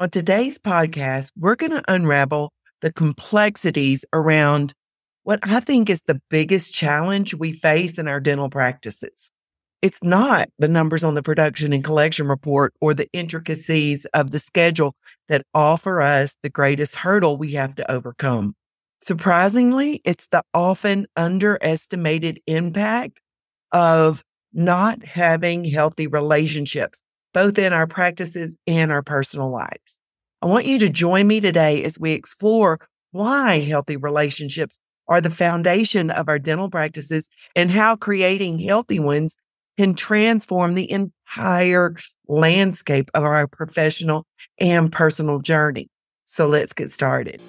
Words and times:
On 0.00 0.08
today's 0.08 0.58
podcast, 0.58 1.30
we're 1.36 1.56
going 1.56 1.72
to 1.72 1.84
unravel 1.86 2.54
the 2.80 2.90
complexities 2.90 4.02
around 4.14 4.72
what 5.24 5.40
I 5.42 5.60
think 5.60 5.90
is 5.90 6.00
the 6.00 6.22
biggest 6.30 6.72
challenge 6.72 7.34
we 7.34 7.52
face 7.52 7.98
in 7.98 8.08
our 8.08 8.18
dental 8.18 8.48
practices. 8.48 9.30
It's 9.82 10.02
not 10.02 10.48
the 10.58 10.68
numbers 10.68 11.04
on 11.04 11.12
the 11.12 11.22
production 11.22 11.74
and 11.74 11.84
collection 11.84 12.28
report 12.28 12.72
or 12.80 12.94
the 12.94 13.08
intricacies 13.12 14.06
of 14.14 14.30
the 14.30 14.38
schedule 14.38 14.96
that 15.28 15.44
offer 15.52 16.00
us 16.00 16.34
the 16.42 16.48
greatest 16.48 16.96
hurdle 16.96 17.36
we 17.36 17.52
have 17.52 17.74
to 17.74 17.92
overcome. 17.92 18.54
Surprisingly, 19.02 20.00
it's 20.06 20.28
the 20.28 20.42
often 20.54 21.08
underestimated 21.14 22.40
impact 22.46 23.20
of 23.70 24.24
not 24.54 25.04
having 25.04 25.62
healthy 25.66 26.06
relationships, 26.06 27.02
both 27.32 27.58
in 27.58 27.72
our 27.72 27.86
practices 27.86 28.56
and 28.66 28.90
our 28.90 29.02
personal 29.02 29.50
lives. 29.50 30.00
I 30.42 30.46
want 30.46 30.66
you 30.66 30.78
to 30.80 30.88
join 30.88 31.26
me 31.26 31.40
today 31.40 31.84
as 31.84 31.98
we 31.98 32.12
explore 32.12 32.80
why 33.12 33.60
healthy 33.60 33.96
relationships 33.96 34.78
are 35.08 35.20
the 35.20 35.30
foundation 35.30 36.10
of 36.10 36.28
our 36.28 36.38
dental 36.38 36.70
practices 36.70 37.28
and 37.56 37.70
how 37.70 37.96
creating 37.96 38.58
healthy 38.58 39.00
ones 39.00 39.36
can 39.76 39.94
transform 39.94 40.74
the 40.74 40.90
entire 40.90 41.94
landscape 42.28 43.10
of 43.14 43.24
our 43.24 43.46
professional 43.46 44.26
and 44.58 44.92
personal 44.92 45.40
journey. 45.40 45.88
So 46.24 46.46
let's 46.46 46.72
get 46.72 46.90
started. 46.90 47.42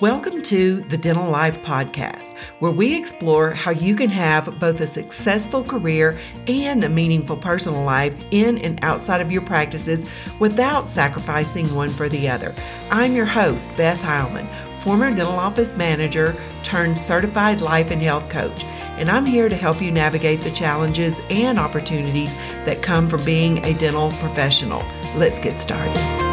Welcome 0.00 0.42
to 0.42 0.82
the 0.90 0.98
Dental 0.98 1.30
Life 1.30 1.62
Podcast, 1.62 2.36
where 2.58 2.70
we 2.70 2.94
explore 2.94 3.52
how 3.52 3.70
you 3.70 3.96
can 3.96 4.10
have 4.10 4.58
both 4.58 4.78
a 4.82 4.86
successful 4.86 5.64
career 5.64 6.18
and 6.46 6.84
a 6.84 6.88
meaningful 6.90 7.38
personal 7.38 7.82
life 7.82 8.14
in 8.30 8.58
and 8.58 8.78
outside 8.82 9.22
of 9.22 9.32
your 9.32 9.40
practices 9.40 10.04
without 10.38 10.90
sacrificing 10.90 11.74
one 11.74 11.88
for 11.88 12.10
the 12.10 12.28
other. 12.28 12.54
I'm 12.90 13.14
your 13.14 13.24
host, 13.24 13.74
Beth 13.74 13.98
Heilman, 14.02 14.46
former 14.82 15.08
dental 15.08 15.38
office 15.38 15.74
manager 15.78 16.36
turned 16.62 16.98
certified 16.98 17.62
life 17.62 17.90
and 17.90 18.02
health 18.02 18.28
coach, 18.28 18.64
and 18.98 19.10
I'm 19.10 19.24
here 19.24 19.48
to 19.48 19.56
help 19.56 19.80
you 19.80 19.90
navigate 19.90 20.42
the 20.42 20.50
challenges 20.50 21.22
and 21.30 21.58
opportunities 21.58 22.34
that 22.66 22.82
come 22.82 23.08
from 23.08 23.24
being 23.24 23.64
a 23.64 23.72
dental 23.72 24.10
professional. 24.12 24.84
Let's 25.14 25.38
get 25.38 25.58
started. 25.58 26.25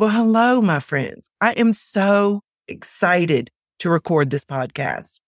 Well, 0.00 0.08
hello, 0.08 0.62
my 0.62 0.80
friends. 0.80 1.30
I 1.42 1.52
am 1.52 1.74
so 1.74 2.40
excited 2.68 3.50
to 3.80 3.90
record 3.90 4.30
this 4.30 4.46
podcast. 4.46 5.20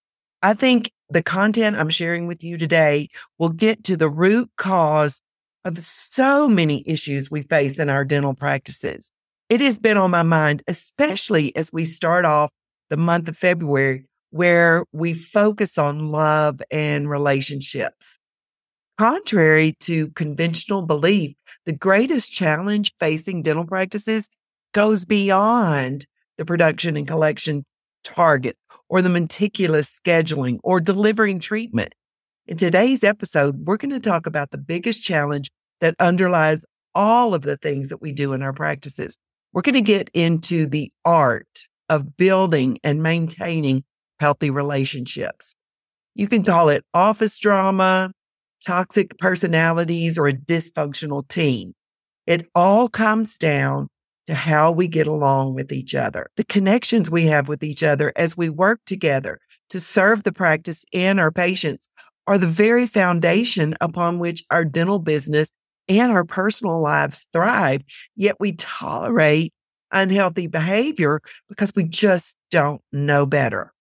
I 0.43 0.55
think 0.55 0.93
the 1.11 1.23
content 1.23 1.77
I'm 1.77 1.91
sharing 1.91 2.27
with 2.27 2.43
you 2.43 2.57
today 2.57 3.09
will 3.39 3.51
get 3.51 3.85
to 3.85 3.99
the 3.99 4.09
root 4.09 4.49
cause 4.57 5.21
of 5.67 5.79
so 5.79 6.49
many 6.49 6.83
issues 6.87 7.31
we 7.31 7.43
face 7.43 7.79
in 7.79 7.91
our 7.91 8.03
dental 8.03 8.33
practices. 8.33 9.13
It 9.51 9.61
has 9.61 9.79
been 9.79 9.99
on 9.99 10.11
my 10.11 10.23
mind, 10.23 10.63
especially 10.67 11.55
as 11.55 11.71
we 11.71 11.85
start 11.85 12.25
off 12.25 12.49
the 12.89 12.97
month 12.97 13.29
of 13.29 13.37
February, 13.37 14.07
where 14.31 14.87
we 14.91 15.13
focus 15.13 15.77
on 15.77 16.11
love 16.13 16.63
and 16.71 17.11
relationships. 17.11 18.19
Contrary 18.97 19.75
to 19.81 20.09
conventional 20.13 20.81
belief, 20.81 21.35
the 21.67 21.73
greatest 21.73 22.33
challenge 22.33 22.95
facing 22.99 23.43
dental 23.43 23.67
practices 23.67 24.31
goes 24.73 25.05
beyond 25.05 26.07
the 26.39 26.45
production 26.45 26.97
and 26.97 27.07
collection 27.07 27.65
target 28.05 28.57
or 28.89 29.03
the 29.03 29.09
meticulous 29.09 29.89
scheduling 29.89 30.59
or 30.63 30.81
delivering 30.81 31.39
treatment. 31.39 31.95
In 32.47 32.57
today's 32.57 33.05
episode, 33.05 33.67
we're 33.67 33.77
going 33.77 33.91
to 33.91 34.01
talk 34.01 34.27
about 34.27 34.51
the 34.51 34.59
biggest 34.59 35.03
challenge 35.03 35.51
that 35.81 35.95
underlies 36.01 36.65
all 36.95 37.35
of 37.35 37.43
the 37.43 37.57
things 37.57 37.89
that 37.89 38.03
we 38.03 38.13
do 38.13 38.33
in 38.33 38.43
our 38.43 38.53
practices. 38.53 39.17
We're 39.53 39.63
going 39.63 39.75
to 39.75 39.81
get 39.81 40.11
into 40.15 40.67
the 40.67 40.91
art 41.05 41.67
of 41.89 42.17
building 42.17 42.79
and 42.83 43.03
maintaining 43.03 43.85
healthy 44.19 44.51
relationships. 44.51 45.55
You 46.15 46.29
can 46.29 46.43
call 46.43 46.69
it 46.69 46.85
office 46.95 47.39
drama, 47.39 48.13
toxic 48.65 49.19
personalities, 49.19 50.19
or 50.19 50.29
a 50.29 50.33
dysfunctional 50.33 51.27
team. 51.29 51.75
It 52.27 52.49
all 52.55 52.89
comes 52.89 53.37
down 53.37 53.89
to 54.27 54.35
how 54.35 54.71
we 54.71 54.87
get 54.87 55.07
along 55.07 55.55
with 55.55 55.73
each 55.73 55.95
other, 55.95 56.29
the 56.37 56.45
connections 56.45 57.11
we 57.11 57.27
have 57.27 57.49
with 57.49 57.63
each 57.63 57.83
other 57.83 58.13
as 58.17 58.37
we 58.37 58.49
work 58.49 58.81
together 58.87 59.39
to 59.71 59.81
serve 59.81 60.23
the 60.23 60.33
practice 60.33 60.85
and 60.93 61.19
our 61.19 61.31
patients 61.31 61.89
are 62.27 62.39
the 62.39 62.47
very 62.47 62.87
foundation 62.87 63.75
upon 63.81 64.19
which 64.19 64.45
our 64.51 64.65
dental 64.65 64.99
business 64.99 65.51
and 65.89 66.13
our 66.13 66.25
personal 66.25 66.81
lives 66.81 67.27
thrive. 67.33 67.83
Yet 68.17 68.37
we 68.39 68.53
tolerate 68.53 69.53
unhealthy 69.91 70.47
behavior 70.47 71.21
because 71.49 71.73
we 71.75 71.85
just 71.85 72.37
don't 72.51 72.81
know 72.93 73.27
better. 73.27 73.73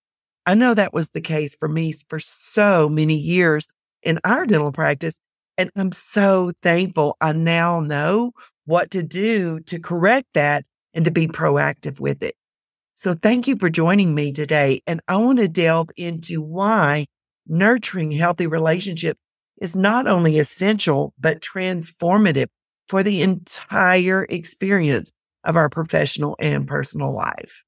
I 0.46 0.56
know 0.56 0.74
that 0.74 0.94
was 0.94 1.12
the 1.12 1.22
case 1.22 1.56
for 1.56 1.70
me 1.70 1.94
for 2.10 2.20
so 2.20 2.90
many 2.90 3.16
years 3.16 3.68
in 4.02 4.20
our 4.24 4.46
dental 4.46 4.72
practice. 4.72 5.20
And 5.58 5.70
I'm 5.76 5.92
so 5.92 6.52
thankful 6.62 7.18
I 7.22 7.34
now 7.34 7.80
know 7.80 8.32
what 8.66 8.92
to 8.92 9.04
do 9.04 9.60
to 9.62 9.80
correct 9.80 10.28
that 10.34 10.66
and 10.94 11.06
to 11.06 11.12
be 11.12 11.28
proactive 11.28 12.00
with 12.00 12.24
it. 12.24 12.36
So 12.96 13.14
thank 13.14 13.48
you 13.48 13.56
for 13.56 13.70
joining 13.70 14.14
me 14.14 14.32
today. 14.32 14.82
And 14.86 15.02
I 15.08 15.18
want 15.18 15.40
to 15.40 15.48
delve 15.48 15.90
into 15.98 16.42
why 16.42 17.08
nurturing 17.48 18.12
healthy 18.12 18.48
relationships 18.48 19.20
is 19.60 19.76
not 19.76 20.08
only 20.08 20.40
essential, 20.40 21.14
but 21.20 21.42
transformative 21.42 22.48
for 22.88 23.04
the 23.04 23.22
entire 23.22 24.26
experience 24.30 25.12
of 25.44 25.56
our 25.56 25.70
professional 25.70 26.36
and 26.40 26.68
personal 26.68 27.14
life. 27.14 27.64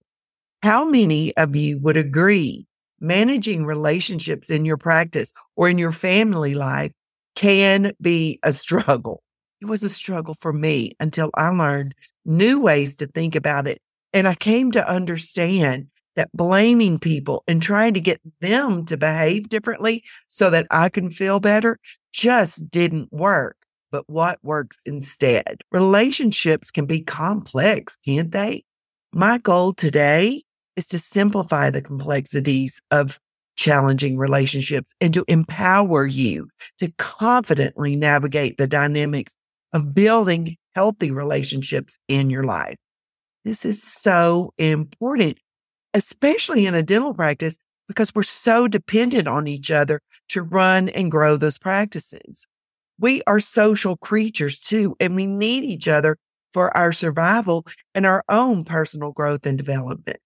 How 0.61 0.85
many 0.85 1.35
of 1.35 1.55
you 1.55 1.79
would 1.79 1.97
agree 1.97 2.67
managing 2.99 3.65
relationships 3.65 4.49
in 4.49 4.65
your 4.65 4.77
practice 4.77 5.33
or 5.55 5.67
in 5.67 5.77
your 5.77 5.91
family 5.91 6.55
life 6.55 6.91
can 7.35 7.93
be 8.01 8.39
a 8.43 8.53
struggle? 8.53 9.23
It 9.63 9.69
was 9.69 9.81
a 9.81 9.89
struggle 9.89 10.33
for 10.33 10.51
me 10.51 10.91
until 10.99 11.29
I 11.35 11.47
learned 11.47 11.95
new 12.25 12.59
ways 12.59 12.97
to 12.97 13.07
think 13.07 13.33
about 13.33 13.65
it. 13.65 13.81
And 14.11 14.27
I 14.27 14.35
came 14.35 14.71
to 14.73 14.85
understand 14.85 15.87
that 16.17 16.29
blaming 16.33 16.99
people 16.99 17.45
and 17.47 17.61
trying 17.61 17.93
to 17.93 18.01
get 18.01 18.19
them 18.41 18.83
to 18.87 18.97
behave 18.97 19.47
differently 19.47 20.03
so 20.27 20.49
that 20.49 20.67
I 20.69 20.89
can 20.89 21.09
feel 21.09 21.39
better 21.39 21.79
just 22.11 22.69
didn't 22.71 23.13
work. 23.13 23.55
But 23.89 24.03
what 24.09 24.37
works 24.43 24.79
instead? 24.85 25.61
Relationships 25.71 26.69
can 26.69 26.85
be 26.85 26.99
complex, 26.99 27.95
can't 28.05 28.33
they? 28.33 28.65
My 29.13 29.37
goal 29.37 29.71
today 29.71 30.43
is 30.75 30.87
to 30.87 30.99
simplify 30.99 31.69
the 31.69 31.81
complexities 31.81 32.81
of 32.91 33.17
challenging 33.55 34.17
relationships 34.17 34.93
and 34.99 35.13
to 35.13 35.23
empower 35.29 36.05
you 36.05 36.49
to 36.79 36.91
confidently 36.97 37.95
navigate 37.95 38.57
the 38.57 38.67
dynamics 38.67 39.37
of 39.73 39.93
building 39.93 40.55
healthy 40.75 41.11
relationships 41.11 41.97
in 42.07 42.29
your 42.29 42.43
life. 42.43 42.77
This 43.43 43.65
is 43.65 43.83
so 43.83 44.53
important, 44.57 45.37
especially 45.93 46.65
in 46.65 46.75
a 46.75 46.83
dental 46.83 47.13
practice, 47.13 47.57
because 47.87 48.15
we're 48.15 48.23
so 48.23 48.67
dependent 48.67 49.27
on 49.27 49.47
each 49.47 49.69
other 49.69 49.99
to 50.29 50.41
run 50.41 50.89
and 50.89 51.11
grow 51.11 51.35
those 51.35 51.57
practices. 51.57 52.47
We 52.99 53.21
are 53.27 53.39
social 53.39 53.97
creatures 53.97 54.59
too, 54.59 54.95
and 54.99 55.15
we 55.15 55.25
need 55.25 55.63
each 55.63 55.87
other 55.87 56.17
for 56.53 56.75
our 56.77 56.91
survival 56.91 57.65
and 57.93 58.05
our 58.05 58.23
own 58.29 58.63
personal 58.63 59.11
growth 59.11 59.45
and 59.45 59.57
development. 59.57 60.21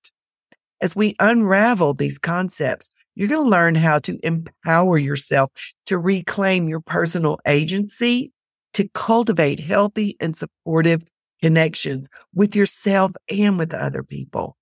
As 0.82 0.96
we 0.96 1.16
unravel 1.20 1.94
these 1.94 2.20
concepts, 2.20 2.92
you're 3.16 3.30
going 3.30 3.46
to 3.46 3.50
learn 3.50 3.74
how 3.74 3.98
to 4.00 4.20
empower 4.22 5.00
yourself 5.00 5.52
to 5.88 5.98
reclaim 5.98 6.70
your 6.70 6.82
personal 6.82 7.40
agency 7.48 8.32
to 8.78 8.88
cultivate 8.90 9.60
healthy 9.60 10.16
and 10.20 10.36
supportive 10.36 11.02
connections 11.42 12.08
with 12.36 12.56
yourself 12.56 13.12
and 13.28 13.58
with 13.58 13.74
other 13.74 14.04
people. 14.04 14.56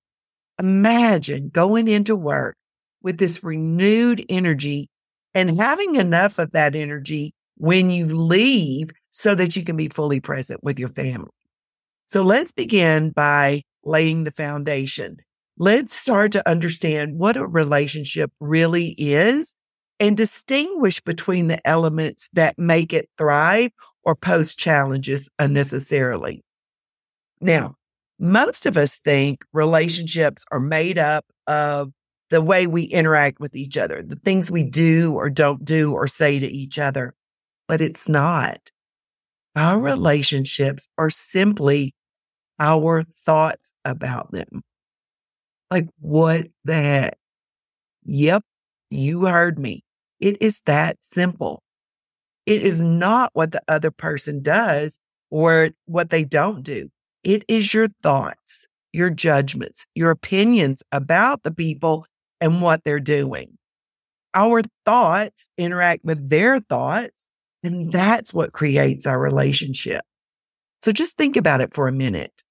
Imagine 0.57 1.49
going 1.49 1.89
into 1.89 2.15
work 2.15 2.55
with 3.03 3.17
this 3.17 3.43
renewed 3.43 4.23
energy 4.29 4.89
and 5.33 5.59
having 5.59 5.95
enough 5.95 6.39
of 6.39 6.51
that 6.51 6.77
energy 6.77 7.33
when 7.57 7.89
you 7.89 8.05
leave 8.05 8.89
so 9.11 9.35
that 9.35 9.57
you 9.57 9.65
can 9.65 9.75
be 9.75 9.89
fully 9.89 10.21
present 10.21 10.63
with 10.63 10.79
your 10.79 10.89
family. 10.89 11.27
So 12.07 12.21
let's 12.21 12.53
begin 12.53 13.09
by 13.09 13.63
laying 13.83 14.23
the 14.23 14.31
foundation. 14.31 15.17
Let's 15.57 15.93
start 15.93 16.31
to 16.31 16.49
understand 16.49 17.17
what 17.19 17.35
a 17.35 17.45
relationship 17.45 18.31
really 18.39 18.95
is 18.97 19.57
and 19.99 20.17
distinguish 20.17 20.99
between 21.01 21.47
the 21.47 21.65
elements 21.67 22.29
that 22.33 22.59
make 22.59 22.93
it 22.93 23.09
thrive 23.17 23.71
or 24.03 24.15
pose 24.15 24.55
challenges 24.55 25.29
unnecessarily. 25.39 26.43
Now, 27.41 27.75
most 28.19 28.65
of 28.65 28.77
us 28.77 28.97
think 28.97 29.45
relationships 29.53 30.45
are 30.51 30.59
made 30.59 30.97
up 30.97 31.25
of 31.47 31.91
the 32.29 32.41
way 32.41 32.67
we 32.67 32.83
interact 32.83 33.39
with 33.39 33.55
each 33.55 33.77
other, 33.77 34.03
the 34.03 34.15
things 34.15 34.51
we 34.51 34.63
do 34.63 35.13
or 35.13 35.29
don't 35.29 35.63
do 35.63 35.93
or 35.93 36.07
say 36.07 36.39
to 36.39 36.47
each 36.47 36.79
other, 36.79 37.13
but 37.67 37.81
it's 37.81 38.09
not. 38.09 38.59
our 39.55 39.79
relationships 39.79 40.89
are 40.97 41.09
simply 41.09 41.95
our 42.59 43.03
thoughts 43.25 43.73
about 43.85 44.31
them. 44.31 44.63
Like, 45.71 45.87
what 45.99 46.47
the 46.65 46.75
heck? 46.75 47.17
Yep, 48.05 48.43
you 48.91 49.25
heard 49.25 49.59
me. 49.59 49.84
It 50.19 50.41
is 50.41 50.61
that 50.65 50.97
simple. 51.01 51.61
It 52.45 52.61
is 52.63 52.79
mm-hmm. 52.79 52.99
not 52.99 53.31
what 53.33 53.51
the 53.51 53.61
other 53.67 53.91
person 53.91 54.41
does 54.41 54.99
or 55.29 55.69
what 55.85 56.09
they 56.09 56.23
don't 56.23 56.63
do. 56.63 56.89
It 57.23 57.43
is 57.47 57.73
your 57.73 57.87
thoughts, 58.03 58.67
your 58.93 59.09
judgments, 59.09 59.87
your 59.95 60.11
opinions 60.11 60.83
about 60.91 61.43
the 61.43 61.51
people 61.51 62.05
and 62.39 62.61
what 62.61 62.83
they're 62.83 62.99
doing. 62.99 63.57
Our 64.33 64.61
thoughts 64.85 65.49
interact 65.57 66.03
with 66.03 66.29
their 66.29 66.59
thoughts, 66.59 67.27
and 67.63 67.91
that's 67.91 68.33
what 68.33 68.51
creates 68.51 69.07
our 69.07 69.19
relationship. 69.19 70.03
So 70.83 70.91
just 70.91 71.17
think 71.17 71.35
about 71.35 71.61
it 71.61 71.73
for 71.73 71.87
a 71.87 71.91
minute. 71.91 72.43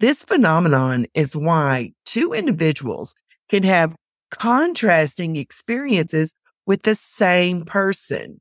This 0.00 0.22
phenomenon 0.22 1.06
is 1.14 1.34
why 1.34 1.92
two 2.04 2.32
individuals 2.32 3.14
can 3.48 3.62
have 3.62 3.94
contrasting 4.30 5.36
experiences 5.36 6.34
with 6.66 6.82
the 6.82 6.94
same 6.94 7.64
person. 7.64 8.40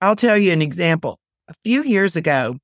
I'll 0.00 0.16
tell 0.16 0.36
you 0.38 0.52
an 0.52 0.62
example. 0.62 1.18
A 1.48 1.54
few 1.64 1.82
years 1.82 2.16
ago, 2.16 2.56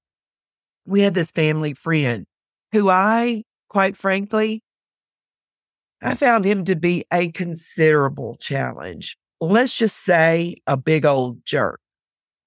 we 0.84 1.02
had 1.02 1.14
this 1.14 1.30
family 1.30 1.74
friend 1.74 2.26
who 2.72 2.90
I, 2.90 3.44
quite 3.68 3.96
frankly, 3.96 4.62
I 6.02 6.14
found 6.14 6.44
him 6.44 6.64
to 6.64 6.74
be 6.74 7.04
a 7.12 7.30
considerable 7.30 8.34
challenge. 8.34 9.16
Let's 9.40 9.76
just 9.76 9.98
say 9.98 10.56
a 10.66 10.76
big 10.76 11.04
old 11.04 11.44
jerk. 11.44 11.80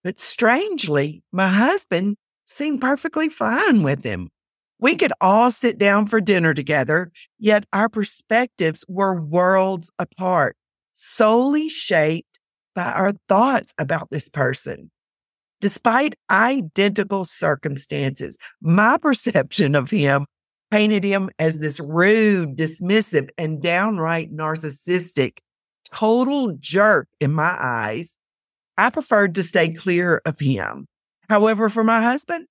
But 0.03 0.19
strangely, 0.19 1.23
my 1.31 1.47
husband 1.47 2.17
seemed 2.45 2.81
perfectly 2.81 3.29
fine 3.29 3.81
with 3.81 4.03
him. 4.03 4.29
We 4.79 4.95
could 4.95 5.13
all 5.21 5.51
sit 5.51 5.77
down 5.77 6.07
for 6.07 6.19
dinner 6.19 6.53
together, 6.53 7.11
yet 7.39 7.65
our 7.71 7.87
perspectives 7.87 8.83
were 8.89 9.19
worlds 9.19 9.89
apart, 9.97 10.57
solely 10.95 11.69
shaped 11.69 12.39
by 12.73 12.91
our 12.91 13.13
thoughts 13.29 13.73
about 13.77 14.09
this 14.09 14.29
person. 14.29 14.89
Despite 15.61 16.15
identical 16.29 17.25
circumstances, 17.25 18.37
my 18.61 18.97
perception 19.01 19.75
of 19.75 19.91
him 19.91 20.25
painted 20.71 21.03
him 21.03 21.29
as 21.39 21.59
this 21.59 21.79
rude, 21.79 22.57
dismissive, 22.57 23.29
and 23.37 23.61
downright 23.61 24.33
narcissistic, 24.33 25.37
total 25.91 26.53
jerk 26.59 27.07
in 27.21 27.31
my 27.31 27.55
eyes. 27.59 28.17
I 28.77 28.89
preferred 28.89 29.35
to 29.35 29.43
stay 29.43 29.69
clear 29.69 30.21
of 30.25 30.39
him. 30.39 30.87
However, 31.29 31.69
for 31.69 31.83
my 31.83 32.01
husband, 32.01 32.47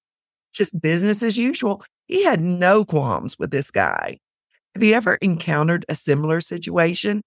just 0.54 0.80
business 0.80 1.22
as 1.22 1.36
usual. 1.36 1.84
He 2.06 2.24
had 2.24 2.40
no 2.40 2.84
qualms 2.84 3.38
with 3.38 3.50
this 3.50 3.70
guy. 3.70 4.18
Have 4.74 4.82
you 4.82 4.94
ever 4.94 5.16
encountered 5.16 5.84
a 5.88 5.94
similar 5.94 6.40
situation? 6.40 7.22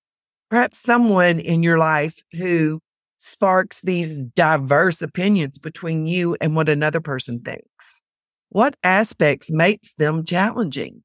Perhaps 0.49 0.79
someone 0.79 1.39
in 1.39 1.63
your 1.63 1.77
life 1.77 2.21
who 2.37 2.79
sparks 3.17 3.81
these 3.81 4.23
diverse 4.35 5.01
opinions 5.01 5.59
between 5.59 6.05
you 6.05 6.37
and 6.39 6.55
what 6.55 6.69
another 6.69 7.01
person 7.01 7.41
thinks. 7.41 8.01
What 8.49 8.75
aspects 8.83 9.51
makes 9.51 9.93
them 9.93 10.23
challenging? 10.23 11.03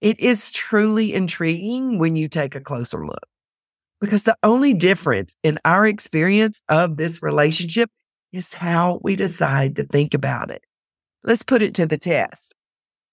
It 0.00 0.18
is 0.18 0.50
truly 0.50 1.14
intriguing 1.14 1.98
when 1.98 2.16
you 2.16 2.28
take 2.28 2.54
a 2.54 2.60
closer 2.60 3.06
look 3.06 3.26
because 4.00 4.24
the 4.24 4.36
only 4.42 4.74
difference 4.74 5.36
in 5.42 5.58
our 5.64 5.86
experience 5.86 6.62
of 6.68 6.96
this 6.96 7.22
relationship 7.22 7.90
is 8.32 8.54
how 8.54 9.00
we 9.02 9.16
decide 9.16 9.76
to 9.76 9.84
think 9.84 10.12
about 10.12 10.50
it. 10.50 10.62
Let's 11.22 11.42
put 11.42 11.62
it 11.62 11.74
to 11.76 11.86
the 11.86 11.96
test. 11.96 12.54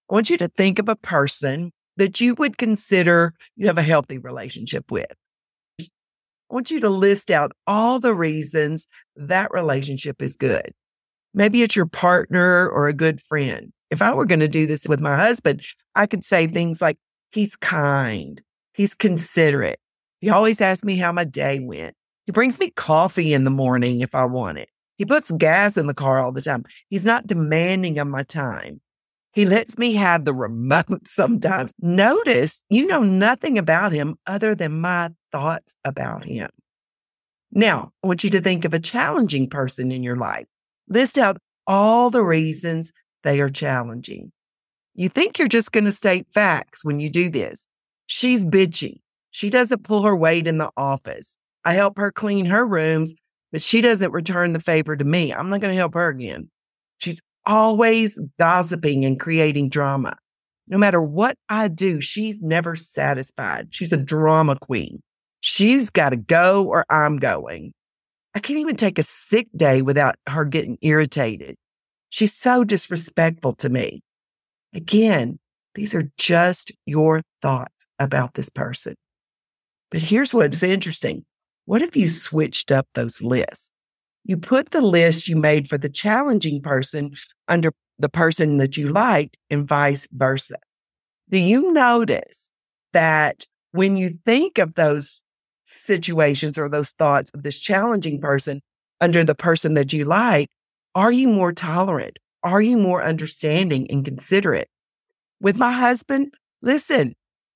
I 0.10 0.14
want 0.16 0.30
you 0.30 0.38
to 0.38 0.50
think 0.50 0.80
of 0.80 0.90
a 0.90 0.96
person 0.96 1.72
that 1.98 2.20
you 2.20 2.34
would 2.36 2.58
consider 2.58 3.34
you 3.56 3.68
have 3.68 3.78
a 3.78 3.84
healthy 3.84 4.18
relationship 4.18 4.92
with. 4.92 5.14
I 6.52 6.54
want 6.54 6.70
you 6.70 6.82
to 6.82 6.90
list 6.90 7.32
out 7.32 7.54
all 7.66 8.00
the 8.00 8.14
reasons 8.14 8.90
that 9.16 9.52
relationship 9.52 10.22
is 10.22 10.36
good. 10.36 10.74
Maybe 11.34 11.62
it's 11.62 11.78
your 11.78 11.86
partner 11.86 12.68
or 12.68 12.90
a 12.90 12.94
good 12.94 13.22
friend. 13.22 13.72
If 13.90 14.02
I 14.02 14.14
were 14.14 14.26
going 14.26 14.42
to 14.42 14.50
do 14.50 14.68
this 14.68 14.86
with 14.86 15.00
my 15.00 15.16
husband, 15.16 15.64
I 15.96 16.08
could 16.08 16.26
say 16.26 16.48
things 16.48 16.82
like, 16.82 16.98
he's 17.32 17.56
kind, 17.56 18.42
he's 18.74 18.96
considerate. 18.96 19.80
He 20.20 20.30
always 20.30 20.60
asks 20.60 20.84
me 20.84 20.98
how 20.98 21.14
my 21.14 21.24
day 21.24 21.62
went. 21.62 21.96
He 22.26 22.34
brings 22.34 22.60
me 22.60 22.72
coffee 22.72 23.34
in 23.34 23.46
the 23.46 23.50
morning 23.50 24.02
if 24.02 24.14
I 24.14 24.26
want 24.26 24.58
it. 24.58 24.68
He 24.98 25.06
puts 25.06 25.32
gas 25.32 25.78
in 25.78 25.88
the 25.88 25.94
car 25.94 26.20
all 26.20 26.34
the 26.34 26.42
time. 26.42 26.66
He's 26.90 27.06
not 27.06 27.28
demanding 27.28 27.98
of 27.98 28.08
my 28.08 28.24
time. 28.24 28.82
He 29.32 29.46
lets 29.46 29.78
me 29.78 29.94
have 29.94 30.26
the 30.26 30.34
remote 30.34 30.86
sometimes. 31.08 31.74
Notice 31.80 32.66
you 32.70 32.88
know 32.88 33.04
nothing 33.04 33.58
about 33.58 33.94
him 33.94 34.18
other 34.28 34.54
than 34.54 34.82
my 34.82 35.12
thoughts 35.32 35.76
about 35.84 36.26
him. 36.26 36.50
Now, 37.52 37.92
I 38.04 38.08
want 38.08 38.24
you 38.24 38.30
to 38.32 38.42
think 38.42 38.66
of 38.66 38.74
a 38.74 38.80
challenging 38.80 39.50
person 39.50 39.92
in 39.92 40.04
your 40.04 40.16
life. 40.16 40.48
List 40.88 41.18
out 41.18 41.38
all 41.68 42.10
the 42.10 42.24
reasons 42.24 42.92
they 43.24 43.42
are 43.42 43.50
challenging. 43.50 44.32
You 44.94 45.10
think 45.10 45.38
you're 45.38 45.48
just 45.48 45.72
going 45.72 45.86
to 45.86 45.92
state 45.92 46.28
facts 46.34 46.84
when 46.84 47.00
you 47.00 47.10
do 47.10 47.30
this. 47.30 47.68
She's 48.08 48.46
bitchy. 48.46 49.02
She 49.32 49.50
doesn't 49.50 49.84
pull 49.84 50.04
her 50.04 50.16
weight 50.16 50.48
in 50.48 50.58
the 50.58 50.72
office. 50.76 51.38
I 51.64 51.74
help 51.74 51.98
her 51.98 52.12
clean 52.12 52.46
her 52.46 52.66
rooms, 52.66 53.16
but 53.52 53.62
she 53.62 53.82
doesn't 53.82 54.12
return 54.12 54.54
the 54.54 54.60
favor 54.60 54.96
to 54.96 55.06
me. 55.06 55.34
I'm 55.34 55.50
not 55.50 55.62
going 55.62 55.72
to 55.72 55.78
help 55.78 55.94
her 55.94 56.10
again. 56.10 56.50
She's 56.98 57.22
always 57.46 58.20
gossiping 58.38 59.06
and 59.06 59.20
creating 59.20 59.70
drama. 59.70 60.16
No 60.68 60.78
matter 60.78 61.02
what 61.02 61.38
I 61.50 61.68
do, 61.68 62.02
she's 62.02 62.40
never 62.42 62.76
satisfied. 62.76 63.70
She's 63.72 63.94
a 63.94 63.98
drama 63.98 64.58
queen. 64.60 65.02
She's 65.42 65.90
got 65.90 66.10
to 66.10 66.18
go 66.18 66.66
or 66.66 66.86
I'm 66.90 67.18
going. 67.18 67.74
I 68.34 68.40
can't 68.40 68.60
even 68.60 68.78
take 68.78 68.98
a 68.98 69.04
sick 69.04 69.48
day 69.56 69.82
without 69.82 70.16
her 70.28 70.46
getting 70.46 70.78
irritated. 70.82 71.58
She's 72.10 72.34
so 72.34 72.64
disrespectful 72.64 73.54
to 73.56 73.70
me. 73.70 74.02
Again, 74.74 75.40
these 75.76 75.94
are 75.94 76.10
just 76.18 76.72
your 76.86 77.22
thoughts 77.42 77.88
about 78.00 78.36
this 78.36 78.50
person. 78.50 78.96
But 79.90 80.02
here's 80.02 80.34
what's 80.34 80.64
interesting. 80.64 81.26
What 81.66 81.82
if 81.82 81.96
you 81.96 82.08
switched 82.08 82.72
up 82.72 82.88
those 82.94 83.22
lists? 83.22 83.72
You 84.24 84.38
put 84.38 84.72
the 84.72 84.82
list 84.82 85.28
you 85.28 85.36
made 85.36 85.68
for 85.68 85.78
the 85.78 85.90
challenging 85.90 86.62
person 86.62 87.14
under 87.48 87.72
the 88.00 88.10
person 88.10 88.58
that 88.58 88.78
you 88.78 88.90
liked 88.90 89.38
and 89.50 89.68
vice 89.68 90.08
versa. 90.12 90.58
Do 91.30 91.40
you 91.40 91.72
notice 91.74 92.52
that 92.94 93.46
when 93.72 93.98
you 93.98 94.10
think 94.10 94.58
of 94.58 94.76
those 94.76 95.24
situations 95.72 96.58
or 96.58 96.70
those 96.70 96.92
thoughts 96.92 97.32
of 97.34 97.44
this 97.44 97.60
challenging 97.60 98.20
person 98.20 98.62
under 99.00 99.24
the 99.24 99.36
person 99.36 99.74
that 99.76 99.94
you 99.94 100.06
like, 100.06 100.50
are 100.96 101.12
you 101.12 101.28
more 101.28 101.54
tolerant? 101.54 102.18
Are 102.44 102.62
you 102.62 102.78
more 102.78 103.04
understanding 103.04 103.90
and 103.90 104.04
considerate? 104.04 104.70
With 105.40 105.58
my 105.58 105.72
husband, 105.72 106.34
listen, 106.62 107.16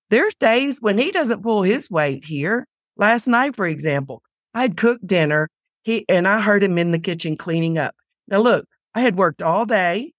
there's 0.10 0.36
days 0.36 0.82
when 0.82 0.98
he 0.98 1.12
doesn't 1.12 1.44
pull 1.44 1.64
his 1.64 1.90
weight 1.90 2.26
here. 2.26 2.68
Last 2.98 3.28
night, 3.28 3.56
for 3.56 3.68
example, 3.68 4.22
I'd 4.54 4.78
cooked 4.78 5.06
dinner 5.06 5.50
he 5.86 6.04
and 6.10 6.28
I 6.28 6.42
heard 6.42 6.64
him 6.64 6.80
in 6.80 6.92
the 6.92 7.00
kitchen 7.00 7.38
cleaning 7.38 7.78
up. 7.78 7.96
Now 8.28 8.40
look, 8.40 8.66
I 8.96 9.02
had 9.02 9.18
worked 9.18 9.44
all 9.44 9.68
day, 9.68 10.14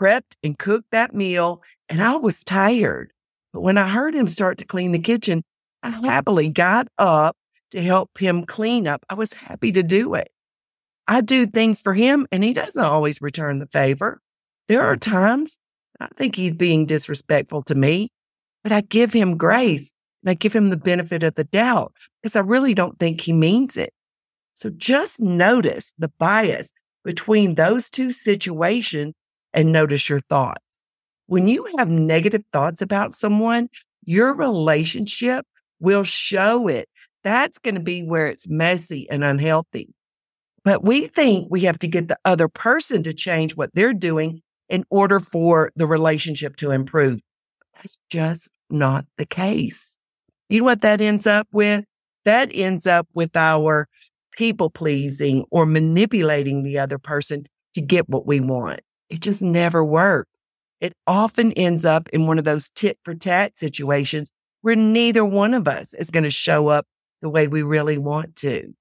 prepped 0.00 0.36
and 0.42 0.58
cooked 0.58 0.90
that 0.92 1.14
meal, 1.14 1.62
and 1.88 2.02
I 2.02 2.16
was 2.16 2.44
tired. 2.44 3.10
But 3.52 3.62
when 3.62 3.78
I 3.78 3.88
heard 3.88 4.14
him 4.14 4.28
start 4.28 4.58
to 4.58 4.66
clean 4.66 4.92
the 4.92 4.98
kitchen, 4.98 5.42
I 5.82 5.90
happily 5.90 6.48
got 6.48 6.88
up 6.98 7.36
to 7.70 7.82
help 7.82 8.18
him 8.18 8.44
clean 8.44 8.86
up. 8.86 9.04
I 9.08 9.14
was 9.14 9.32
happy 9.32 9.72
to 9.72 9.82
do 9.82 10.14
it. 10.14 10.30
I 11.06 11.20
do 11.20 11.46
things 11.46 11.80
for 11.80 11.94
him 11.94 12.26
and 12.30 12.44
he 12.44 12.52
doesn't 12.52 12.82
always 12.82 13.22
return 13.22 13.58
the 13.58 13.66
favor. 13.66 14.20
There 14.68 14.82
are 14.82 14.96
times 14.96 15.58
I 15.98 16.08
think 16.16 16.36
he's 16.36 16.54
being 16.54 16.86
disrespectful 16.86 17.62
to 17.64 17.74
me, 17.74 18.10
but 18.62 18.72
I 18.72 18.80
give 18.82 19.12
him 19.12 19.36
grace 19.36 19.92
and 20.22 20.30
I 20.30 20.34
give 20.34 20.52
him 20.52 20.70
the 20.70 20.76
benefit 20.76 21.22
of 21.22 21.34
the 21.34 21.44
doubt 21.44 21.92
because 22.22 22.36
I 22.36 22.40
really 22.40 22.74
don't 22.74 22.98
think 22.98 23.20
he 23.20 23.32
means 23.32 23.76
it. 23.76 23.92
So 24.54 24.70
just 24.70 25.20
notice 25.20 25.92
the 25.98 26.12
bias 26.18 26.72
between 27.04 27.54
those 27.54 27.90
two 27.90 28.10
situations 28.10 29.14
and 29.52 29.72
notice 29.72 30.08
your 30.08 30.20
thoughts. 30.20 30.82
When 31.26 31.48
you 31.48 31.66
have 31.78 31.88
negative 31.88 32.44
thoughts 32.52 32.82
about 32.82 33.14
someone, 33.14 33.68
your 34.04 34.34
relationship 34.34 35.46
will 35.80 36.04
show 36.04 36.68
it. 36.68 36.88
That's 37.24 37.58
going 37.58 37.74
to 37.74 37.80
be 37.80 38.02
where 38.02 38.26
it's 38.26 38.48
messy 38.48 39.08
and 39.10 39.24
unhealthy. 39.24 39.88
But 40.64 40.84
we 40.84 41.06
think 41.06 41.48
we 41.50 41.62
have 41.62 41.78
to 41.80 41.88
get 41.88 42.08
the 42.08 42.18
other 42.24 42.48
person 42.48 43.02
to 43.02 43.12
change 43.12 43.56
what 43.56 43.70
they're 43.74 43.94
doing 43.94 44.42
in 44.68 44.84
order 44.90 45.18
for 45.18 45.72
the 45.74 45.86
relationship 45.86 46.56
to 46.56 46.70
improve. 46.70 47.20
That's 47.74 47.98
just 48.10 48.48
not 48.68 49.06
the 49.16 49.26
case. 49.26 49.98
You 50.48 50.60
know 50.60 50.66
what 50.66 50.82
that 50.82 51.00
ends 51.00 51.26
up 51.26 51.48
with? 51.52 51.84
That 52.24 52.50
ends 52.52 52.86
up 52.86 53.08
with 53.14 53.34
our 53.36 53.88
people 54.32 54.70
pleasing 54.70 55.44
or 55.50 55.66
manipulating 55.66 56.62
the 56.62 56.78
other 56.78 56.98
person 56.98 57.46
to 57.74 57.80
get 57.80 58.08
what 58.08 58.26
we 58.26 58.40
want. 58.40 58.80
It 59.08 59.20
just 59.20 59.42
never 59.42 59.84
works. 59.84 60.30
It 60.80 60.92
often 61.06 61.52
ends 61.52 61.84
up 61.84 62.08
in 62.10 62.26
one 62.26 62.38
of 62.38 62.44
those 62.44 62.70
tit 62.70 62.98
for 63.04 63.14
tat 63.14 63.58
situations 63.58 64.32
where 64.62 64.76
neither 64.76 65.24
one 65.24 65.54
of 65.54 65.66
us 65.66 65.94
is 65.94 66.10
going 66.10 66.24
to 66.24 66.30
show 66.30 66.68
up 66.68 66.86
the 67.22 67.28
way 67.28 67.48
we 67.48 67.62
really 67.62 67.98
want 67.98 68.36
to. 68.36 68.74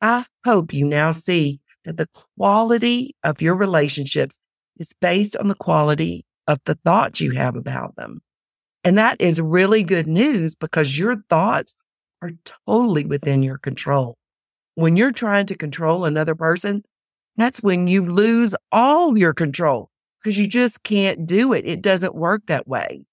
I 0.00 0.26
hope 0.44 0.72
you 0.72 0.84
now 0.86 1.12
see 1.12 1.60
that 1.84 1.96
the 1.96 2.08
quality 2.36 3.14
of 3.22 3.40
your 3.40 3.54
relationships 3.54 4.40
is 4.78 4.92
based 5.00 5.36
on 5.36 5.48
the 5.48 5.54
quality 5.54 6.24
of 6.46 6.60
the 6.64 6.76
thoughts 6.84 7.20
you 7.20 7.32
have 7.32 7.56
about 7.56 7.96
them. 7.96 8.20
And 8.84 8.98
that 8.98 9.20
is 9.20 9.40
really 9.40 9.82
good 9.82 10.06
news 10.06 10.54
because 10.54 10.98
your 10.98 11.16
thoughts 11.28 11.74
are 12.22 12.30
totally 12.66 13.04
within 13.04 13.42
your 13.42 13.58
control. 13.58 14.16
When 14.74 14.96
you're 14.96 15.12
trying 15.12 15.46
to 15.46 15.56
control 15.56 16.04
another 16.04 16.34
person, 16.34 16.84
that's 17.36 17.62
when 17.62 17.88
you 17.88 18.04
lose 18.04 18.54
all 18.72 19.16
your 19.16 19.34
control 19.34 19.90
because 20.22 20.38
you 20.38 20.46
just 20.46 20.82
can't 20.82 21.26
do 21.26 21.52
it. 21.52 21.66
It 21.66 21.82
doesn't 21.82 22.14
work 22.14 22.42
that 22.46 22.68
way. 22.68 23.04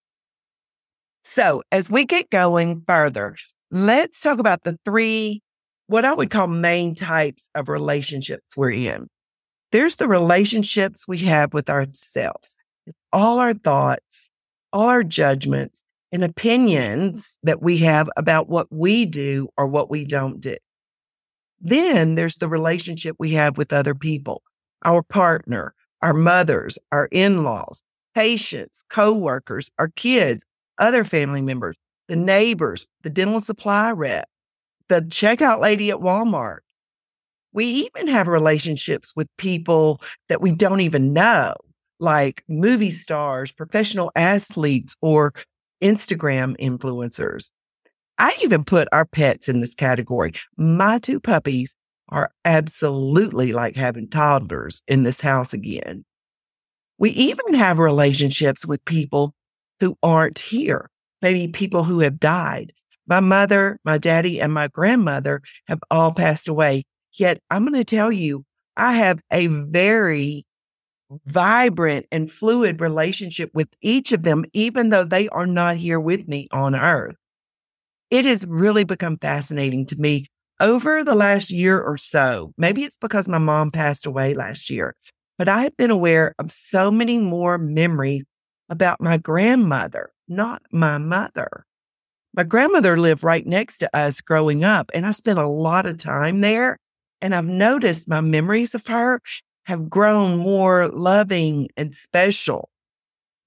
So, 1.24 1.64
as 1.72 1.90
we 1.90 2.06
get 2.06 2.30
going 2.30 2.84
further, 2.86 3.36
let's 3.72 4.20
talk 4.20 4.40
about 4.40 4.64
the 4.64 4.78
three, 4.84 5.42
what 5.88 6.04
I 6.04 6.14
would 6.14 6.30
call 6.30 6.48
main 6.48 6.96
types 6.96 7.50
of 7.56 7.70
relationships 7.70 8.58
we're 8.58 8.72
in. 8.72 9.08
There's 9.72 9.96
the 9.96 10.10
relationships 10.10 11.08
we 11.08 11.20
have 11.20 11.54
with 11.54 11.70
ourselves. 11.70 12.58
It's 12.86 12.98
all 13.14 13.40
our 13.40 13.54
thoughts, 13.54 14.32
all 14.74 14.90
our 14.90 15.02
judgments 15.02 15.84
and 16.12 16.24
opinions 16.24 17.40
that 17.42 17.62
we 17.62 17.78
have 17.80 18.10
about 18.18 18.50
what 18.50 18.68
we 18.70 19.06
do 19.06 19.48
or 19.58 19.66
what 19.66 19.90
we 19.90 20.06
don't 20.06 20.42
do. 20.42 20.58
Then 21.62 22.16
there's 22.16 22.36
the 22.36 22.50
relationship 22.50 23.16
we 23.18 23.32
have 23.32 23.58
with 23.58 23.72
other 23.72 23.96
people, 23.96 24.44
our 24.84 25.02
partner, 25.02 25.74
our 26.02 26.14
mothers, 26.14 26.78
our 26.92 27.08
in-laws, 27.12 27.82
patients, 28.14 28.84
coworkers, 28.90 29.72
our 29.80 29.88
kids, 29.88 30.44
other 30.78 31.04
family 31.04 31.42
members, 31.42 31.76
the 32.08 32.16
neighbors, 32.16 32.86
the 33.04 33.10
dental 33.10 33.42
supply 33.42 33.92
rep, 33.92 34.28
the 34.90 35.02
checkout 35.02 35.60
lady 35.60 35.90
at 35.92 35.98
Walmart. 35.98 36.60
We 37.54 37.66
even 37.66 38.08
have 38.08 38.28
relationships 38.28 39.14
with 39.16 39.28
people 39.38 40.02
that 40.28 40.42
we 40.42 40.52
don't 40.52 40.82
even 40.82 41.14
know, 41.14 41.54
like 42.00 42.44
movie 42.48 42.90
stars, 42.90 43.52
professional 43.52 44.12
athletes, 44.16 44.96
or 45.02 45.34
Instagram 45.82 46.58
influencers. 46.60 47.52
I 48.18 48.36
even 48.44 48.64
put 48.64 48.88
our 48.92 49.06
pets 49.06 49.50
in 49.50 49.60
this 49.60 49.76
category. 49.76 50.34
My 50.58 51.00
two 51.00 51.20
puppies 51.20 51.76
are 52.10 52.32
absolutely 52.46 53.54
like 53.54 53.76
having 53.76 54.08
toddlers 54.08 54.82
in 54.88 55.04
this 55.04 55.22
house 55.22 55.54
again. 55.54 56.06
We 56.98 57.10
even 57.12 57.56
have 57.56 57.80
relationships 57.80 58.66
with 58.66 58.86
people 58.86 59.34
who 59.84 59.98
aren't 60.02 60.40
here, 60.40 60.90
maybe 61.22 61.46
people 61.50 61.84
who 61.84 62.00
have 62.00 62.18
died. 62.18 62.72
My 63.06 63.20
mother, 63.20 63.78
my 63.84 63.98
daddy, 63.98 64.40
and 64.40 64.54
my 64.54 64.70
grandmother 64.70 65.42
have 65.68 65.82
all 65.92 66.14
passed 66.14 66.48
away. 66.48 66.86
Yet 67.20 67.40
I'm 67.50 67.66
going 67.66 67.74
to 67.74 67.84
tell 67.84 68.10
you, 68.10 68.46
I 68.78 68.94
have 68.94 69.20
a 69.30 69.48
very 69.48 70.46
vibrant 71.26 72.06
and 72.14 72.32
fluid 72.32 72.80
relationship 72.80 73.52
with 73.54 73.68
each 73.82 74.14
of 74.14 74.24
them, 74.24 74.46
even 74.54 74.88
though 74.88 75.04
they 75.04 75.28
are 75.30 75.46
not 75.46 75.76
here 75.76 76.00
with 76.00 76.30
me 76.30 76.48
on 76.54 76.76
earth. 76.76 77.16
It 78.10 78.24
has 78.24 78.46
really 78.48 78.86
become 78.86 79.18
fascinating 79.18 79.86
to 79.88 79.98
me 79.98 80.28
over 80.62 81.04
the 81.04 81.14
last 81.14 81.52
year 81.52 81.78
or 81.78 81.98
so. 81.98 82.54
Maybe 82.58 82.84
it's 82.84 82.96
because 82.96 83.28
my 83.28 83.38
mom 83.38 83.70
passed 83.70 84.06
away 84.06 84.34
last 84.34 84.70
year, 84.70 84.96
but 85.38 85.50
I 85.50 85.64
have 85.64 85.76
been 85.76 85.92
aware 85.92 86.34
of 86.40 86.52
so 86.52 86.90
many 86.90 87.18
more 87.18 87.58
memories 87.58 88.24
about 88.74 89.00
my 89.00 89.18
grandmother, 89.18 90.12
not 90.28 90.64
my 90.72 90.98
mother. 90.98 91.64
My 92.34 92.42
grandmother 92.42 92.98
lived 92.98 93.24
right 93.24 93.46
next 93.46 93.78
to 93.78 93.96
us 93.96 94.20
growing 94.20 94.64
up, 94.64 94.90
and 94.96 95.06
I 95.06 95.12
spent 95.12 95.38
a 95.38 95.48
lot 95.48 95.86
of 95.86 96.00
time 96.00 96.42
there. 96.42 96.80
And 97.22 97.36
I've 97.36 97.46
noticed 97.46 98.10
my 98.10 98.20
memories 98.20 98.74
of 98.74 98.88
her 98.88 99.22
have 99.66 99.92
grown 99.92 100.40
more 100.40 100.90
loving 100.90 101.70
and 101.78 101.94
special. 101.94 102.70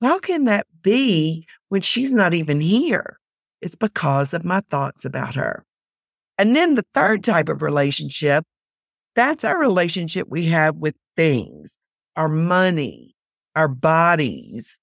How 0.00 0.20
can 0.20 0.44
that 0.44 0.66
be 0.80 1.46
when 1.70 1.80
she's 1.80 2.14
not 2.14 2.32
even 2.32 2.60
here? 2.60 3.18
It's 3.60 3.74
because 3.76 4.32
of 4.32 4.44
my 4.44 4.60
thoughts 4.60 5.04
about 5.04 5.34
her. 5.34 5.64
And 6.38 6.54
then 6.54 6.74
the 6.74 6.86
third 6.94 7.24
type 7.24 7.48
of 7.48 7.62
relationship, 7.62 8.44
that's 9.16 9.42
our 9.42 9.58
relationship 9.58 10.28
we 10.28 10.46
have 10.46 10.76
with 10.76 10.94
things, 11.16 11.76
our 12.14 12.28
money, 12.28 13.16
our 13.56 13.68
bodies, 13.68 14.78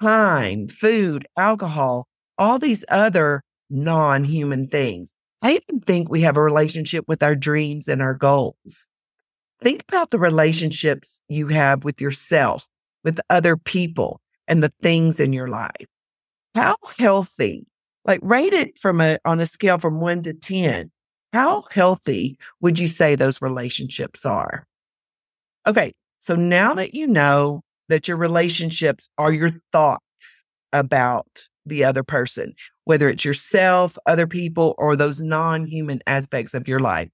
time, 0.00 0.68
food, 0.68 1.26
alcohol, 1.36 2.06
all 2.38 2.58
these 2.58 2.84
other 2.88 3.42
non 3.70 4.24
human 4.24 4.68
things. 4.68 5.12
I 5.42 5.52
even 5.52 5.80
think 5.80 6.08
we 6.08 6.22
have 6.22 6.36
a 6.36 6.42
relationship 6.42 7.04
with 7.06 7.22
our 7.22 7.34
dreams 7.34 7.88
and 7.88 8.02
our 8.02 8.14
goals. 8.14 8.88
Think 9.62 9.84
about 9.88 10.10
the 10.10 10.18
relationships 10.18 11.22
you 11.28 11.48
have 11.48 11.84
with 11.84 12.00
yourself, 12.00 12.66
with 13.04 13.20
other 13.30 13.56
people, 13.56 14.20
and 14.48 14.62
the 14.62 14.72
things 14.82 15.20
in 15.20 15.32
your 15.32 15.48
life. 15.48 15.86
How 16.54 16.76
healthy, 16.98 17.66
like 18.04 18.20
rate 18.22 18.52
it 18.52 18.78
from 18.78 19.00
a, 19.00 19.18
on 19.24 19.40
a 19.40 19.46
scale 19.46 19.78
from 19.78 20.00
one 20.00 20.22
to 20.22 20.34
10. 20.34 20.90
How 21.32 21.64
healthy 21.70 22.38
would 22.60 22.78
you 22.78 22.86
say 22.86 23.14
those 23.14 23.42
relationships 23.42 24.24
are? 24.24 24.66
Okay. 25.66 25.92
So 26.18 26.34
now 26.34 26.74
that 26.74 26.94
you 26.94 27.06
know 27.06 27.62
that 27.88 28.08
your 28.08 28.16
relationships 28.16 29.08
are 29.18 29.32
your 29.32 29.50
thoughts 29.72 30.44
about 30.72 31.26
the 31.64 31.84
other 31.84 32.02
person, 32.02 32.54
whether 32.84 33.08
it's 33.08 33.24
yourself, 33.24 33.98
other 34.06 34.26
people, 34.26 34.74
or 34.78 34.96
those 34.96 35.20
non 35.20 35.66
human 35.66 36.00
aspects 36.06 36.54
of 36.54 36.68
your 36.68 36.80
life, 36.80 37.08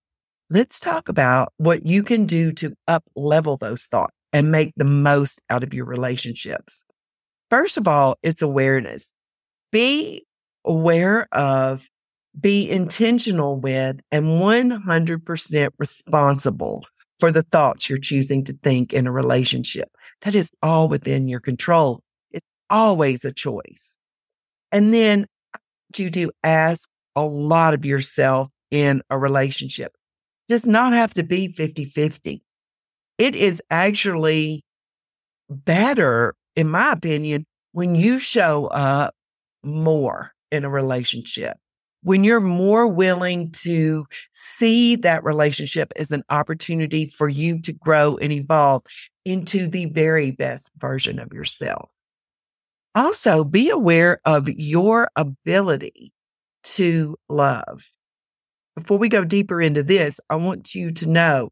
let's 0.50 0.79
talk 0.79 1.09
about 1.09 1.52
what 1.57 1.87
you 1.87 2.02
can 2.02 2.26
do 2.26 2.52
to 2.52 2.75
up 2.87 3.05
level 3.17 3.57
those 3.57 3.85
thoughts 3.85 4.14
and 4.33 4.52
make 4.52 4.73
the 4.76 4.85
most 4.85 5.41
out 5.50 5.62
of 5.62 5.75
your 5.75 5.87
relationships. 5.87 6.85
First 7.50 7.76
of 7.76 7.88
all, 7.88 8.17
it's 8.23 8.43
awareness. 8.43 9.12
Be 9.73 10.25
aware 10.64 11.26
of, 11.33 11.88
be 12.38 12.71
intentional 12.71 13.59
with, 13.59 14.00
and 14.11 14.26
100% 14.26 15.69
responsible 15.79 16.85
for 17.23 17.31
the 17.31 17.45
thoughts 17.45 17.88
you're 17.88 17.99
choosing 17.99 18.43
to 18.43 18.52
think 18.64 18.93
in 18.93 19.07
a 19.07 19.12
relationship. 19.12 19.88
That 20.23 20.35
is 20.35 20.50
all 20.61 20.88
within 20.88 21.29
your 21.29 21.38
control. 21.38 22.02
It's 22.33 22.49
always 22.69 23.25
a 23.25 23.31
choice. 23.31 23.97
And 24.73 24.93
then 24.93 25.26
you 25.97 26.11
do 26.11 26.33
ask 26.43 26.91
a 27.14 27.23
lot 27.23 27.75
of 27.75 27.85
yourself 27.85 28.49
in 28.73 29.02
a 29.09 29.17
relationship. 29.17 29.93
Does 30.49 30.67
not 30.67 30.95
have 30.95 31.14
to 31.14 31.23
be 31.23 31.47
50 31.47 31.85
50. 31.85 32.43
It 33.19 33.37
is 33.37 33.62
actually 33.71 34.64
better, 35.49 36.35
in 36.57 36.69
my 36.69 36.91
opinion, 36.91 37.47
when 37.71 37.95
you 37.95 38.19
show 38.19 38.67
up 38.67 39.14
more 39.62 40.33
in 40.50 40.64
a 40.64 40.69
relationship, 40.69 41.57
when 42.02 42.25
you're 42.25 42.40
more 42.40 42.87
willing 42.87 43.50
to 43.50 44.06
see 44.32 44.97
that 44.97 45.25
relationship 45.25 45.92
as 45.97 46.11
an 46.11 46.25
opportunity 46.30 47.06
for 47.06 47.28
you 47.28 47.61
to 47.62 47.73
grow 47.73 48.16
and 48.16 48.32
evolve 48.32 48.82
into 49.25 49.68
the 49.68 49.87
very 49.87 50.30
best 50.32 50.71
version 50.78 51.18
of 51.18 51.32
yourself. 51.32 51.90
Also, 52.94 53.44
be 53.44 53.71
aware 53.71 54.21
of 54.25 54.49
your 54.49 55.09
ability 55.16 56.12
to 56.64 57.16
love. 57.28 57.88
Before 58.76 58.99
we 58.99 59.09
go 59.09 59.25
deeper 59.25 59.61
into 59.61 59.82
this, 59.82 60.18
I 60.28 60.37
want 60.37 60.75
you 60.75 60.90
to 60.92 61.09
know 61.09 61.50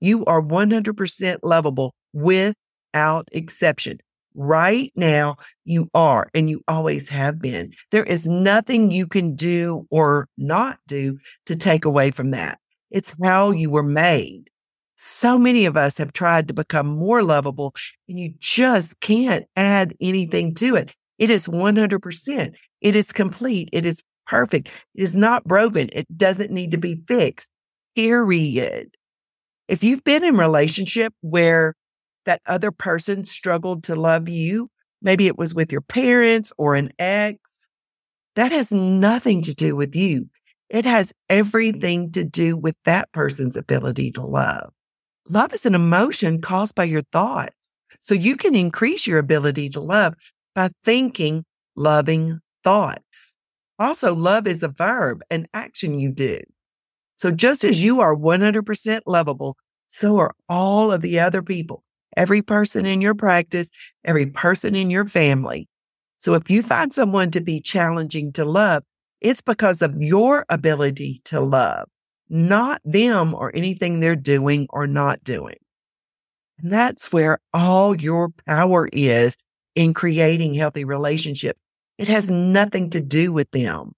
you 0.00 0.24
are 0.24 0.42
100% 0.42 1.38
lovable 1.42 1.94
without 2.12 3.28
exception. 3.32 3.98
Right 4.34 4.92
now, 4.96 5.36
you 5.64 5.90
are, 5.94 6.28
and 6.34 6.48
you 6.48 6.62
always 6.68 7.08
have 7.08 7.40
been. 7.40 7.72
There 7.90 8.04
is 8.04 8.26
nothing 8.26 8.90
you 8.90 9.06
can 9.06 9.34
do 9.34 9.86
or 9.90 10.28
not 10.38 10.78
do 10.86 11.18
to 11.46 11.56
take 11.56 11.84
away 11.84 12.10
from 12.10 12.30
that. 12.30 12.58
It's 12.90 13.14
how 13.22 13.50
you 13.50 13.70
were 13.70 13.82
made. 13.82 14.50
So 14.96 15.38
many 15.38 15.64
of 15.64 15.76
us 15.76 15.98
have 15.98 16.12
tried 16.12 16.48
to 16.48 16.54
become 16.54 16.86
more 16.86 17.22
lovable, 17.22 17.74
and 18.08 18.20
you 18.20 18.34
just 18.38 19.00
can't 19.00 19.44
add 19.56 19.94
anything 20.00 20.54
to 20.56 20.76
it. 20.76 20.94
It 21.18 21.28
is 21.30 21.46
100%. 21.46 22.54
It 22.80 22.96
is 22.96 23.12
complete. 23.12 23.68
It 23.72 23.84
is 23.84 24.02
perfect. 24.26 24.68
It 24.94 25.02
is 25.02 25.16
not 25.16 25.44
broken. 25.44 25.88
It 25.92 26.06
doesn't 26.16 26.50
need 26.50 26.70
to 26.70 26.78
be 26.78 27.02
fixed. 27.06 27.50
Period. 27.96 28.90
If 29.68 29.82
you've 29.82 30.04
been 30.04 30.24
in 30.24 30.36
relationship 30.36 31.14
where 31.20 31.74
that 32.24 32.42
other 32.46 32.70
person 32.70 33.24
struggled 33.24 33.84
to 33.84 33.96
love 33.96 34.28
you. 34.28 34.70
Maybe 35.00 35.26
it 35.26 35.38
was 35.38 35.54
with 35.54 35.72
your 35.72 35.80
parents 35.80 36.52
or 36.58 36.74
an 36.74 36.92
ex. 36.98 37.68
That 38.36 38.52
has 38.52 38.70
nothing 38.72 39.42
to 39.42 39.54
do 39.54 39.76
with 39.76 39.94
you. 39.94 40.28
It 40.70 40.84
has 40.84 41.12
everything 41.28 42.12
to 42.12 42.24
do 42.24 42.56
with 42.56 42.76
that 42.84 43.12
person's 43.12 43.56
ability 43.56 44.12
to 44.12 44.22
love. 44.22 44.72
Love 45.28 45.52
is 45.52 45.66
an 45.66 45.74
emotion 45.74 46.40
caused 46.40 46.74
by 46.74 46.84
your 46.84 47.02
thoughts. 47.12 47.72
So 48.00 48.14
you 48.14 48.36
can 48.36 48.54
increase 48.54 49.06
your 49.06 49.18
ability 49.18 49.68
to 49.70 49.80
love 49.80 50.14
by 50.54 50.70
thinking 50.82 51.44
loving 51.76 52.40
thoughts. 52.64 53.36
Also, 53.78 54.14
love 54.14 54.46
is 54.46 54.62
a 54.62 54.68
verb, 54.68 55.22
an 55.30 55.46
action 55.52 55.98
you 55.98 56.10
do. 56.10 56.40
So 57.16 57.30
just 57.30 57.64
as 57.64 57.82
you 57.82 58.00
are 58.00 58.16
100% 58.16 59.00
lovable, 59.06 59.56
so 59.88 60.16
are 60.16 60.34
all 60.48 60.90
of 60.90 61.02
the 61.02 61.20
other 61.20 61.42
people, 61.42 61.84
every 62.16 62.42
person 62.42 62.86
in 62.86 63.00
your 63.00 63.14
practice, 63.14 63.70
every 64.04 64.26
person 64.26 64.74
in 64.74 64.90
your 64.90 65.06
family. 65.06 65.68
So 66.18 66.34
if 66.34 66.50
you 66.50 66.62
find 66.62 66.92
someone 66.92 67.30
to 67.32 67.40
be 67.40 67.60
challenging 67.60 68.32
to 68.34 68.44
love, 68.44 68.84
it's 69.20 69.40
because 69.40 69.82
of 69.82 70.00
your 70.00 70.44
ability 70.48 71.20
to 71.26 71.40
love, 71.40 71.88
not 72.28 72.80
them 72.84 73.34
or 73.34 73.54
anything 73.54 74.00
they're 74.00 74.16
doing 74.16 74.66
or 74.70 74.86
not 74.86 75.22
doing. 75.24 75.56
And 76.58 76.72
that's 76.72 77.12
where 77.12 77.38
all 77.52 78.00
your 78.00 78.30
power 78.46 78.88
is 78.92 79.36
in 79.74 79.94
creating 79.94 80.54
healthy 80.54 80.84
relationships. 80.84 81.58
It 81.98 82.08
has 82.08 82.30
nothing 82.30 82.90
to 82.90 83.00
do 83.00 83.32
with 83.32 83.50
them. 83.50 83.92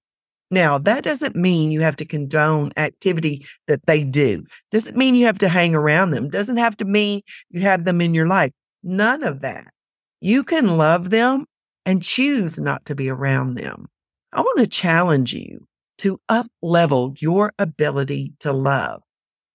Now, 0.50 0.78
that 0.78 1.04
doesn't 1.04 1.34
mean 1.34 1.70
you 1.70 1.80
have 1.80 1.96
to 1.96 2.04
condone 2.04 2.70
activity 2.76 3.46
that 3.66 3.86
they 3.86 4.04
do. 4.04 4.44
Doesn't 4.70 4.96
mean 4.96 5.14
you 5.14 5.26
have 5.26 5.38
to 5.38 5.48
hang 5.48 5.74
around 5.74 6.10
them. 6.10 6.28
Doesn't 6.28 6.58
have 6.58 6.76
to 6.78 6.84
mean 6.84 7.22
you 7.50 7.62
have 7.62 7.84
them 7.84 8.00
in 8.00 8.14
your 8.14 8.26
life. 8.26 8.52
None 8.82 9.22
of 9.22 9.40
that. 9.40 9.72
You 10.20 10.44
can 10.44 10.76
love 10.76 11.10
them 11.10 11.46
and 11.86 12.02
choose 12.02 12.60
not 12.60 12.84
to 12.86 12.94
be 12.94 13.08
around 13.08 13.54
them. 13.54 13.86
I 14.32 14.40
want 14.40 14.58
to 14.58 14.66
challenge 14.66 15.32
you 15.32 15.66
to 15.98 16.20
up 16.28 16.46
level 16.62 17.14
your 17.18 17.52
ability 17.58 18.34
to 18.40 18.52
love. 18.52 19.02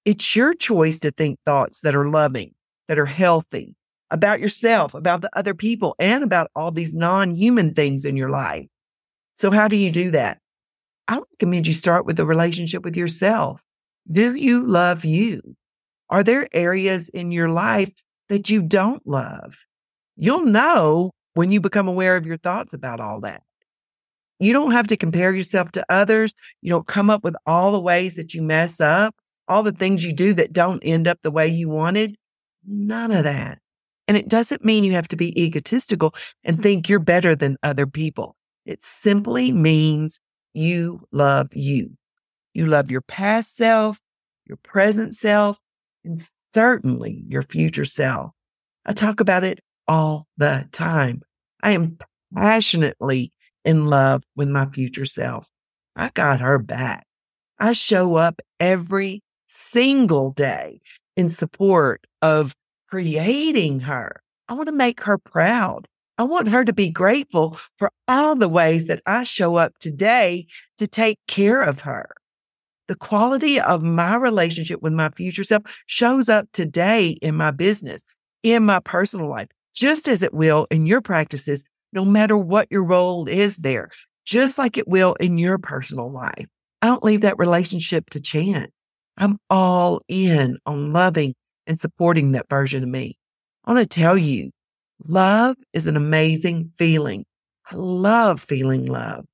It's 0.05 0.35
your 0.35 0.53
choice 0.53 0.99
to 0.99 1.11
think 1.11 1.39
thoughts 1.45 1.81
that 1.81 1.95
are 1.95 2.09
loving, 2.09 2.53
that 2.87 2.97
are 2.97 3.05
healthy 3.05 3.75
about 4.11 4.39
yourself, 4.39 4.93
about 4.93 5.21
the 5.21 5.29
other 5.33 5.53
people, 5.53 5.95
and 5.99 6.23
about 6.23 6.49
all 6.55 6.71
these 6.71 6.95
non 6.95 7.35
human 7.35 7.73
things 7.73 8.05
in 8.05 8.17
your 8.17 8.29
life. 8.29 8.65
So, 9.35 9.51
how 9.51 9.67
do 9.67 9.75
you 9.75 9.91
do 9.91 10.11
that? 10.11 10.39
I 11.09 11.19
recommend 11.31 11.65
you 11.65 11.73
start 11.73 12.05
with 12.05 12.17
the 12.17 12.25
relationship 12.25 12.83
with 12.83 12.95
yourself. 12.95 13.63
Do 14.11 14.35
you 14.35 14.63
love 14.63 15.03
you? 15.03 15.41
Are 16.11 16.23
there 16.23 16.47
areas 16.53 17.09
in 17.09 17.31
your 17.31 17.49
life 17.49 17.91
that 18.29 18.51
you 18.51 18.61
don't 18.61 19.05
love? 19.07 19.65
You'll 20.15 20.45
know 20.45 21.09
when 21.33 21.51
you 21.51 21.61
become 21.61 21.87
aware 21.87 22.15
of 22.15 22.27
your 22.27 22.37
thoughts 22.37 22.75
about 22.75 22.99
all 22.99 23.21
that. 23.21 23.41
You 24.39 24.53
don't 24.53 24.71
have 24.71 24.85
to 24.87 24.97
compare 24.97 25.33
yourself 25.33 25.71
to 25.71 25.85
others. 25.89 26.35
You 26.61 26.69
don't 26.69 26.85
come 26.85 27.09
up 27.09 27.23
with 27.23 27.35
all 27.47 27.71
the 27.71 27.81
ways 27.81 28.13
that 28.15 28.35
you 28.35 28.43
mess 28.43 28.79
up, 28.79 29.15
all 29.47 29.63
the 29.63 29.71
things 29.71 30.05
you 30.05 30.13
do 30.13 30.35
that 30.35 30.53
don't 30.53 30.81
end 30.81 31.07
up 31.07 31.17
the 31.23 31.31
way 31.31 31.47
you 31.47 31.69
wanted. 31.69 32.15
None 32.67 33.11
of 33.11 33.23
that. 33.23 33.57
And 34.07 34.15
it 34.15 34.29
doesn't 34.29 34.63
mean 34.63 34.83
you 34.83 34.93
have 34.93 35.07
to 35.07 35.15
be 35.15 35.39
egotistical 35.41 36.13
and 36.43 36.61
think 36.61 36.87
you're 36.87 36.99
better 36.99 37.35
than 37.35 37.57
other 37.63 37.87
people. 37.87 38.35
It 38.65 38.83
simply 38.83 39.51
means 39.51 40.19
you 40.53 41.01
love 41.11 41.49
you. 41.53 41.97
You 42.53 42.65
love 42.67 42.91
your 42.91 43.01
past 43.01 43.55
self, 43.55 43.99
your 44.45 44.57
present 44.57 45.15
self, 45.15 45.59
and 46.03 46.21
certainly 46.53 47.23
your 47.27 47.43
future 47.43 47.85
self. 47.85 48.31
I 48.85 48.93
talk 48.93 49.19
about 49.19 49.43
it 49.43 49.59
all 49.87 50.27
the 50.37 50.67
time. 50.71 51.21
I 51.61 51.71
am 51.71 51.97
passionately 52.33 53.31
in 53.65 53.85
love 53.85 54.23
with 54.35 54.49
my 54.49 54.65
future 54.67 55.05
self. 55.05 55.47
I 55.95 56.09
got 56.13 56.39
her 56.39 56.59
back. 56.59 57.05
I 57.59 57.73
show 57.73 58.15
up 58.15 58.41
every 58.59 59.21
single 59.47 60.31
day 60.31 60.81
in 61.17 61.29
support 61.29 62.05
of 62.21 62.55
creating 62.87 63.81
her. 63.81 64.21
I 64.47 64.53
want 64.53 64.67
to 64.67 64.73
make 64.73 65.01
her 65.03 65.17
proud. 65.17 65.87
I 66.19 66.23
want 66.23 66.49
her 66.49 66.65
to 66.65 66.73
be 66.73 66.89
grateful 66.89 67.57
for 67.77 67.93
all 68.09 68.35
the 68.35 68.49
ways 68.49 68.87
that 68.87 69.01
I 69.05 69.23
show 69.23 69.55
up 69.55 69.71
today 69.79 70.47
to 70.77 70.85
take 70.85 71.17
care 71.27 71.61
of 71.61 71.79
her. 71.81 72.09
The 72.89 72.95
quality 72.95 73.61
of 73.61 73.83
my 73.83 74.17
relationship 74.17 74.81
with 74.81 74.91
my 74.91 75.11
future 75.11 75.45
self 75.45 75.63
shows 75.85 76.27
up 76.27 76.47
today 76.51 77.11
in 77.21 77.35
my 77.35 77.51
business, 77.51 78.03
in 78.43 78.65
my 78.65 78.81
personal 78.81 79.29
life, 79.29 79.47
just 79.73 80.09
as 80.09 80.21
it 80.21 80.33
will 80.33 80.67
in 80.69 80.85
your 80.85 80.99
practices, 80.99 81.63
no 81.93 82.03
matter 82.03 82.35
what 82.35 82.67
your 82.69 82.83
role 82.83 83.29
is 83.29 83.55
there, 83.55 83.89
just 84.25 84.57
like 84.57 84.77
it 84.77 84.89
will 84.89 85.13
in 85.21 85.37
your 85.37 85.57
personal 85.57 86.11
life. 86.11 86.47
I 86.81 86.87
don't 86.87 87.03
leave 87.03 87.21
that 87.21 87.39
relationship 87.39 88.09
to 88.09 88.19
chance. 88.19 88.71
I'm 89.15 89.37
all 89.49 90.01
in 90.09 90.57
on 90.65 90.91
loving 90.91 91.33
and 91.65 91.79
supporting 91.79 92.33
that 92.33 92.49
version 92.49 92.83
of 92.83 92.89
me. 92.89 93.17
I 93.63 93.71
want 93.71 93.89
to 93.89 93.99
tell 93.99 94.17
you 94.17 94.51
Love 95.07 95.55
is 95.73 95.87
an 95.87 95.95
amazing 95.95 96.71
feeling. 96.77 97.25
I 97.71 97.75
love 97.75 98.41
feeling 98.41 98.85
love. 98.85 99.25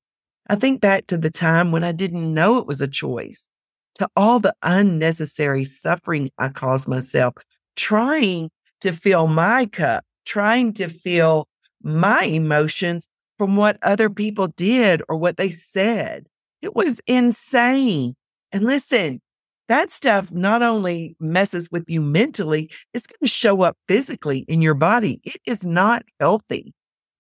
I 0.48 0.56
think 0.56 0.80
back 0.80 1.08
to 1.08 1.18
the 1.18 1.32
time 1.32 1.72
when 1.72 1.84
I 1.84 1.92
didn't 1.92 2.34
know 2.34 2.58
it 2.58 2.68
was 2.68 2.82
a 2.82 2.88
choice, 2.88 3.50
to 3.96 4.08
all 4.16 4.40
the 4.40 4.54
unnecessary 4.62 5.64
suffering 5.64 6.30
I 6.38 6.50
caused 6.50 6.88
myself 6.88 7.34
trying 7.76 8.52
to 8.82 8.94
fill 8.94 9.28
my 9.28 9.66
cup, 9.66 10.04
trying 10.26 10.74
to 10.74 10.88
fill 10.88 11.48
my 11.82 12.24
emotions 12.24 13.08
from 13.38 13.56
what 13.56 13.78
other 13.82 14.10
people 14.10 14.48
did 14.48 15.02
or 15.10 15.18
what 15.18 15.38
they 15.38 15.50
said. 15.50 16.28
It 16.62 16.76
was 16.76 17.02
insane. 17.08 18.16
And 18.52 18.64
listen, 18.64 19.22
that 19.68 19.90
stuff 19.90 20.32
not 20.32 20.62
only 20.62 21.16
messes 21.20 21.70
with 21.72 21.90
you 21.90 22.02
mentally, 22.02 22.70
it's 22.94 23.08
going 23.08 23.18
to 23.24 23.28
show 23.28 23.62
up 23.62 23.78
physically 23.88 24.40
in 24.48 24.62
your 24.62 24.76
body. 24.76 25.20
It 25.24 25.38
is 25.46 25.66
not 25.66 26.04
healthy. 26.20 26.74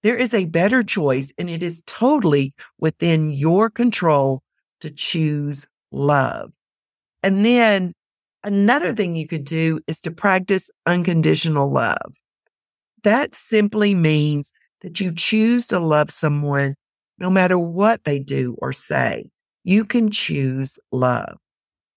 There 0.03 0.15
is 0.15 0.33
a 0.33 0.45
better 0.45 0.83
choice, 0.83 1.33
and 1.37 1.49
it 1.49 1.63
is 1.63 1.81
totally 1.87 2.53
within 2.77 3.31
your 3.31 3.69
control 3.71 4.43
to 4.81 4.91
choose 4.91 5.65
love. 5.91 6.53
And 7.23 7.43
then 7.43 7.93
another 8.43 8.93
thing 8.93 9.15
you 9.15 9.27
could 9.27 9.45
do 9.45 9.79
is 9.87 9.99
to 10.01 10.11
practice 10.11 10.69
unconditional 10.85 11.71
love. 11.71 12.13
That 13.03 13.33
simply 13.33 13.95
means 13.95 14.51
that 14.81 14.99
you 14.99 15.11
choose 15.11 15.65
to 15.67 15.79
love 15.79 16.11
someone 16.11 16.75
no 17.17 17.31
matter 17.31 17.57
what 17.57 18.03
they 18.03 18.19
do 18.19 18.55
or 18.59 18.71
say. 18.71 19.29
You 19.63 19.85
can 19.85 20.11
choose 20.11 20.77
love. 20.91 21.37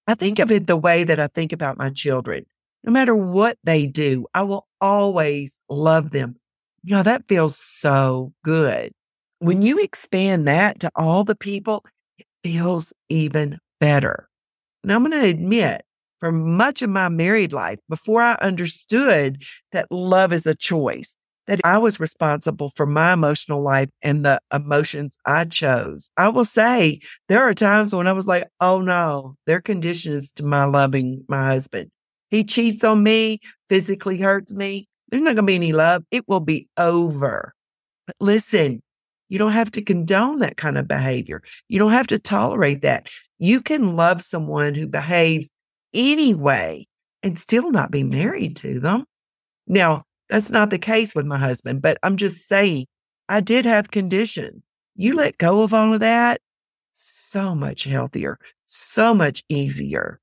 I 0.09 0.14
think 0.14 0.38
of 0.38 0.51
it 0.51 0.66
the 0.66 0.77
way 0.77 1.05
that 1.05 1.21
I 1.21 1.27
think 1.27 1.53
about 1.53 1.77
my 1.77 1.90
children. 1.90 2.47
No 2.83 2.90
matter 2.90 3.14
what 3.14 3.59
they 3.62 3.87
do, 3.87 4.25
I 4.33 4.42
will 4.42 4.66
always 4.81 5.61
love 5.68 6.12
them. 6.12 6.37
You 6.83 6.97
know, 6.97 7.03
that 7.03 7.29
feels 7.29 7.59
so 7.59 8.33
good. 8.42 8.92
When 9.40 9.61
you 9.61 9.79
expand 9.79 10.49
that 10.49 10.81
to 10.81 10.90
all 10.97 11.25
the 11.25 11.37
people, 11.37 11.85
it 12.16 12.27
feels 12.42 12.94
even 13.11 13.59
better. 13.81 14.31
Now, 14.83 14.97
I'm 14.97 15.05
going 15.05 15.21
to 15.21 15.29
admit, 15.29 15.85
for 16.21 16.33
much 16.33 16.81
of 16.81 16.88
my 16.88 17.11
married 17.11 17.53
life, 17.53 17.79
before 17.88 18.23
I 18.23 18.38
understood 18.40 19.42
that 19.73 19.92
love 19.92 20.33
is 20.33 20.47
a 20.47 20.55
choice, 20.55 21.16
that 21.49 21.61
I 21.65 21.79
was 21.79 21.99
responsible 21.99 22.71
for 22.77 22.87
my 22.87 23.15
emotional 23.15 23.63
life 23.63 23.89
and 24.03 24.25
the 24.25 24.39
emotions 24.53 25.17
I 25.25 25.47
chose. 25.47 26.11
I 26.17 26.29
will 26.29 26.45
say 26.45 27.01
there 27.29 27.43
are 27.43 27.55
times 27.55 27.95
when 27.95 28.07
I 28.07 28.13
was 28.13 28.29
like, 28.29 28.47
oh 28.61 28.81
no, 28.81 29.35
there 29.47 29.57
are 29.57 29.63
conditions 29.63 30.31
to 30.33 30.45
my 30.45 30.65
loving 30.65 31.25
my 31.27 31.47
husband. 31.47 31.91
He 32.31 32.45
cheats 32.45 32.85
on 32.85 33.03
me, 33.03 33.41
physically 33.71 34.19
hurts 34.19 34.55
me. 34.55 34.87
There's 35.09 35.23
not 35.23 35.35
going 35.35 35.37
to 35.37 35.43
be 35.45 35.55
any 35.55 35.73
love. 35.73 36.05
It 36.11 36.29
will 36.29 36.41
be 36.41 36.69
over. 36.77 37.55
But 38.07 38.17
listen, 38.21 38.83
you 39.31 39.39
don't 39.39 39.53
have 39.53 39.71
to 39.73 39.83
condone 39.83 40.41
that 40.41 40.59
kind 40.59 40.77
of 40.77 40.87
behavior. 40.87 41.43
You 41.69 41.79
don't 41.79 41.93
have 41.93 42.07
to 42.09 42.19
tolerate 42.19 42.83
that. 42.83 43.09
You 43.39 43.63
can 43.63 43.97
love 43.97 44.23
someone 44.23 44.75
who 44.75 44.87
behaves 44.87 45.51
anyway 45.95 46.87
and 47.23 47.39
still 47.39 47.71
not 47.71 47.91
be 47.91 48.05
married 48.05 48.57
to 48.57 48.81
them. 48.81 49.07
Now, 49.67 50.05
that's 50.29 50.51
not 50.51 50.71
the 50.71 50.79
case 50.79 51.14
with 51.14 51.27
my 51.27 51.38
husband, 51.38 51.83
but 51.83 51.99
I'm 52.03 52.17
just 52.17 52.47
saying 52.47 52.87
I 53.29 53.41
did 53.41 53.64
have 53.64 53.91
conditions. 53.91 54.62
You 54.97 55.14
let 55.14 55.38
go 55.38 55.62
of 55.62 55.73
all 55.73 55.95
of 55.95 56.01
that, 56.01 56.41
so 56.93 57.55
much 57.55 57.85
healthier, 57.85 58.38
so 58.67 59.14
much 59.14 59.43
easier. 59.49 60.21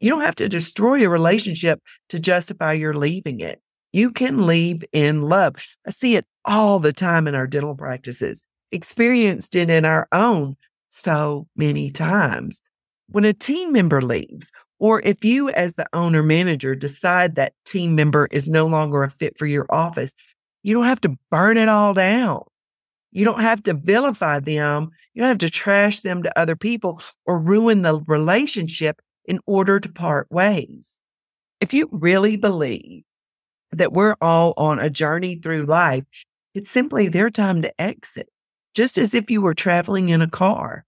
You 0.00 0.10
don't 0.10 0.22
have 0.22 0.34
to 0.36 0.48
destroy 0.48 1.04
a 1.04 1.08
relationship 1.08 1.80
to 2.08 2.18
justify 2.18 2.72
your 2.72 2.94
leaving 2.94 3.40
it. 3.40 3.60
You 3.92 4.10
can 4.10 4.46
leave 4.46 4.82
in 4.92 5.22
love. 5.22 5.56
I 5.86 5.90
see 5.90 6.16
it 6.16 6.26
all 6.44 6.80
the 6.80 6.92
time 6.92 7.28
in 7.28 7.34
our 7.34 7.46
dental 7.46 7.76
practices, 7.76 8.42
experienced 8.72 9.54
it 9.54 9.70
in 9.70 9.84
our 9.84 10.08
own 10.10 10.56
so 10.88 11.46
many 11.56 11.90
times. 11.90 12.60
When 13.08 13.24
a 13.24 13.32
team 13.32 13.72
member 13.72 14.02
leaves 14.02 14.50
or 14.82 15.00
if 15.04 15.24
you, 15.24 15.48
as 15.50 15.74
the 15.74 15.86
owner 15.92 16.24
manager, 16.24 16.74
decide 16.74 17.36
that 17.36 17.54
team 17.64 17.94
member 17.94 18.26
is 18.32 18.48
no 18.48 18.66
longer 18.66 19.04
a 19.04 19.10
fit 19.10 19.38
for 19.38 19.46
your 19.46 19.64
office, 19.70 20.12
you 20.64 20.74
don't 20.74 20.86
have 20.86 21.00
to 21.02 21.16
burn 21.30 21.56
it 21.56 21.68
all 21.68 21.94
down. 21.94 22.42
You 23.12 23.24
don't 23.24 23.42
have 23.42 23.62
to 23.62 23.74
vilify 23.74 24.40
them. 24.40 24.90
You 25.14 25.22
don't 25.22 25.28
have 25.28 25.38
to 25.38 25.50
trash 25.50 26.00
them 26.00 26.24
to 26.24 26.36
other 26.36 26.56
people 26.56 27.00
or 27.26 27.38
ruin 27.38 27.82
the 27.82 28.00
relationship 28.08 29.00
in 29.24 29.38
order 29.46 29.78
to 29.78 29.88
part 29.88 30.26
ways. 30.32 30.98
If 31.60 31.72
you 31.72 31.88
really 31.92 32.36
believe 32.36 33.04
that 33.70 33.92
we're 33.92 34.16
all 34.20 34.52
on 34.56 34.80
a 34.80 34.90
journey 34.90 35.36
through 35.36 35.66
life, 35.66 36.02
it's 36.54 36.72
simply 36.72 37.06
their 37.06 37.30
time 37.30 37.62
to 37.62 37.80
exit, 37.80 38.28
just 38.74 38.98
as 38.98 39.14
if 39.14 39.30
you 39.30 39.42
were 39.42 39.54
traveling 39.54 40.08
in 40.08 40.22
a 40.22 40.28
car. 40.28 40.84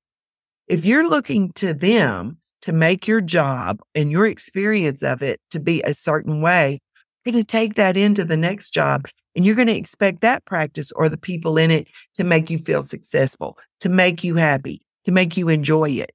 If 0.66 0.86
you're 0.86 1.08
looking 1.08 1.52
to 1.54 1.74
them 1.74 2.38
to 2.62 2.72
make 2.72 3.06
your 3.06 3.20
job 3.20 3.80
and 3.94 4.10
your 4.10 4.26
experience 4.26 5.02
of 5.02 5.22
it 5.22 5.38
to 5.50 5.60
be 5.60 5.82
a 5.82 5.92
certain 5.92 6.40
way, 6.40 6.80
you're 7.24 7.32
going 7.32 7.42
to 7.42 7.46
take 7.46 7.74
that 7.74 7.98
into 7.98 8.24
the 8.24 8.36
next 8.36 8.70
job 8.70 9.06
and 9.36 9.44
you're 9.44 9.56
going 9.56 9.68
to 9.68 9.76
expect 9.76 10.22
that 10.22 10.46
practice 10.46 10.90
or 10.92 11.10
the 11.10 11.18
people 11.18 11.58
in 11.58 11.70
it 11.70 11.88
to 12.14 12.24
make 12.24 12.48
you 12.48 12.56
feel 12.56 12.82
successful, 12.82 13.58
to 13.80 13.90
make 13.90 14.24
you 14.24 14.36
happy, 14.36 14.80
to 15.04 15.12
make 15.12 15.36
you 15.36 15.50
enjoy 15.50 15.90
it. 15.90 16.12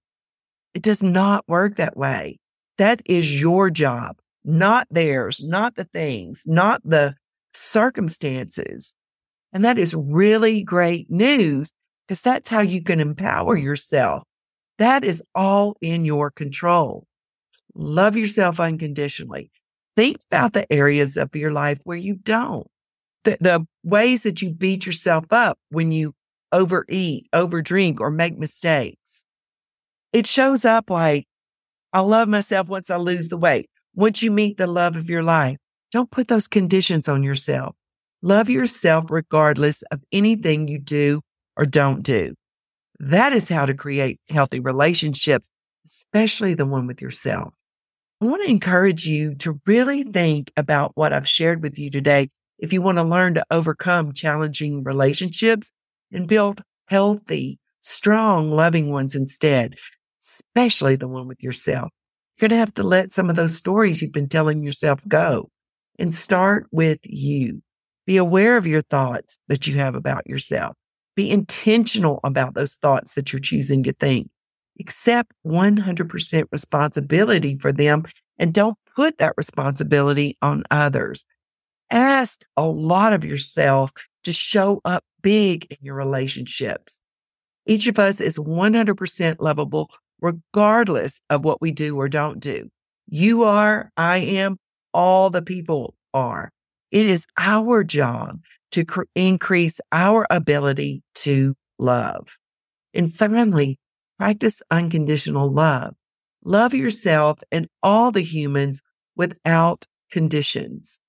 It 0.73 0.81
does 0.81 1.03
not 1.03 1.47
work 1.47 1.75
that 1.75 1.95
way. 1.95 2.39
That 2.79 3.01
is 3.05 3.39
your 3.39 3.69
job, 3.69 4.17
not 4.43 4.87
theirs, 4.89 5.43
not 5.43 5.75
the 5.75 5.83
things, 5.83 6.43
not 6.47 6.81
the 6.83 7.13
circumstances. 7.53 8.95
And 9.53 9.63
that 9.63 9.77
is 9.77 9.93
really 9.93 10.63
great 10.63 11.11
news 11.11 11.71
because 12.07 12.21
that's 12.21 12.49
how 12.49 12.61
you 12.61 12.81
can 12.81 12.99
empower 12.99 13.55
yourself 13.55 14.23
that 14.79 15.03
is 15.03 15.23
all 15.35 15.77
in 15.81 16.03
your 16.03 16.31
control. 16.31 17.05
Love 17.75 18.17
yourself 18.17 18.59
unconditionally. 18.59 19.51
Think 19.95 20.17
about 20.31 20.53
the 20.53 20.71
areas 20.71 21.17
of 21.17 21.35
your 21.35 21.51
life 21.51 21.79
where 21.83 21.97
you 21.97 22.15
don't. 22.15 22.67
The, 23.25 23.37
the 23.39 23.67
ways 23.83 24.23
that 24.23 24.41
you 24.41 24.51
beat 24.51 24.85
yourself 24.85 25.25
up 25.31 25.59
when 25.69 25.91
you 25.91 26.13
overeat, 26.51 27.27
overdrink, 27.33 27.99
or 27.99 28.09
make 28.09 28.37
mistakes. 28.37 29.25
It 30.13 30.25
shows 30.25 30.65
up 30.65 30.89
like, 30.89 31.27
I'll 31.93 32.07
love 32.07 32.27
myself 32.27 32.67
once 32.67 32.89
I 32.89 32.97
lose 32.97 33.29
the 33.29 33.37
weight. 33.37 33.69
Once 33.93 34.23
you 34.23 34.31
meet 34.31 34.57
the 34.57 34.67
love 34.67 34.95
of 34.95 35.09
your 35.09 35.23
life, 35.23 35.57
don't 35.91 36.09
put 36.09 36.27
those 36.27 36.47
conditions 36.47 37.09
on 37.09 37.23
yourself. 37.23 37.75
Love 38.21 38.49
yourself 38.49 39.05
regardless 39.09 39.81
of 39.91 40.01
anything 40.11 40.67
you 40.67 40.79
do 40.79 41.21
or 41.57 41.65
don't 41.65 42.03
do. 42.03 42.35
That 42.99 43.33
is 43.33 43.47
how 43.47 43.65
to 43.65 43.73
create 43.73 44.19
healthy 44.29 44.59
relationships, 44.59 45.49
especially 45.85 46.53
the 46.53 46.65
one 46.65 46.85
with 46.85 47.01
yourself. 47.01 47.53
I 48.21 48.25
want 48.25 48.43
to 48.43 48.51
encourage 48.51 49.05
you 49.05 49.35
to 49.35 49.61
really 49.65 50.03
think 50.03 50.51
about 50.57 50.91
what 50.95 51.13
I've 51.13 51.27
shared 51.27 51.63
with 51.63 51.79
you 51.79 51.89
today. 51.89 52.29
If 52.57 52.73
you 52.73 52.81
want 52.81 52.97
to 52.97 53.03
learn 53.03 53.35
to 53.35 53.45
overcome 53.49 54.11
challenging 54.11 54.83
relationships 54.83 55.71
and 56.11 56.27
build 56.27 56.61
healthy, 56.87 57.59
strong, 57.79 58.51
loving 58.51 58.91
ones 58.91 59.15
instead, 59.15 59.75
especially 60.21 60.97
the 60.97 61.07
one 61.07 61.29
with 61.29 61.41
yourself, 61.41 61.89
you're 62.37 62.49
going 62.49 62.57
to 62.57 62.59
have 62.59 62.73
to 62.73 62.83
let 62.83 63.11
some 63.11 63.29
of 63.29 63.37
those 63.37 63.55
stories 63.55 64.01
you've 64.01 64.11
been 64.11 64.27
telling 64.27 64.61
yourself 64.63 64.99
go 65.07 65.49
and 65.97 66.13
start 66.13 66.67
with 66.71 66.99
you. 67.03 67.61
Be 68.05 68.17
aware 68.17 68.57
of 68.57 68.67
your 68.67 68.81
thoughts 68.81 69.39
that 69.47 69.67
you 69.67 69.75
have 69.75 69.95
about 69.95 70.27
yourself. 70.27 70.75
Be 71.15 71.29
intentional 71.29 72.19
about 72.23 72.53
those 72.53 72.75
thoughts 72.75 73.15
that 73.15 73.33
you're 73.33 73.39
choosing 73.39 73.83
to 73.83 73.93
think. 73.93 74.29
Accept 74.79 75.33
100% 75.45 76.43
responsibility 76.51 77.57
for 77.57 77.71
them 77.71 78.05
and 78.37 78.53
don't 78.53 78.77
put 78.95 79.17
that 79.17 79.33
responsibility 79.37 80.37
on 80.41 80.63
others. 80.71 81.25
Ask 81.91 82.41
a 82.55 82.65
lot 82.65 83.13
of 83.13 83.25
yourself 83.25 83.91
to 84.23 84.31
show 84.31 84.79
up 84.85 85.03
big 85.21 85.65
in 85.69 85.77
your 85.81 85.95
relationships. 85.95 87.01
Each 87.65 87.87
of 87.87 87.99
us 87.99 88.21
is 88.21 88.37
100% 88.37 89.35
lovable, 89.39 89.91
regardless 90.21 91.21
of 91.29 91.43
what 91.43 91.61
we 91.61 91.71
do 91.71 91.97
or 91.97 92.07
don't 92.07 92.39
do. 92.39 92.69
You 93.07 93.43
are, 93.43 93.91
I 93.97 94.17
am, 94.17 94.57
all 94.93 95.29
the 95.29 95.41
people 95.41 95.95
are. 96.13 96.51
It 96.91 97.05
is 97.05 97.25
our 97.37 97.83
job 97.83 98.39
to 98.71 98.85
cr- 98.85 99.03
increase 99.15 99.79
our 99.91 100.25
ability 100.29 101.03
to 101.15 101.55
love. 101.77 102.37
And 102.93 103.13
finally, 103.13 103.79
practice 104.17 104.61
unconditional 104.71 105.51
love. 105.51 105.95
Love 106.43 106.73
yourself 106.73 107.39
and 107.51 107.67
all 107.83 108.11
the 108.11 108.21
humans 108.21 108.81
without 109.15 109.85
conditions. 110.11 110.99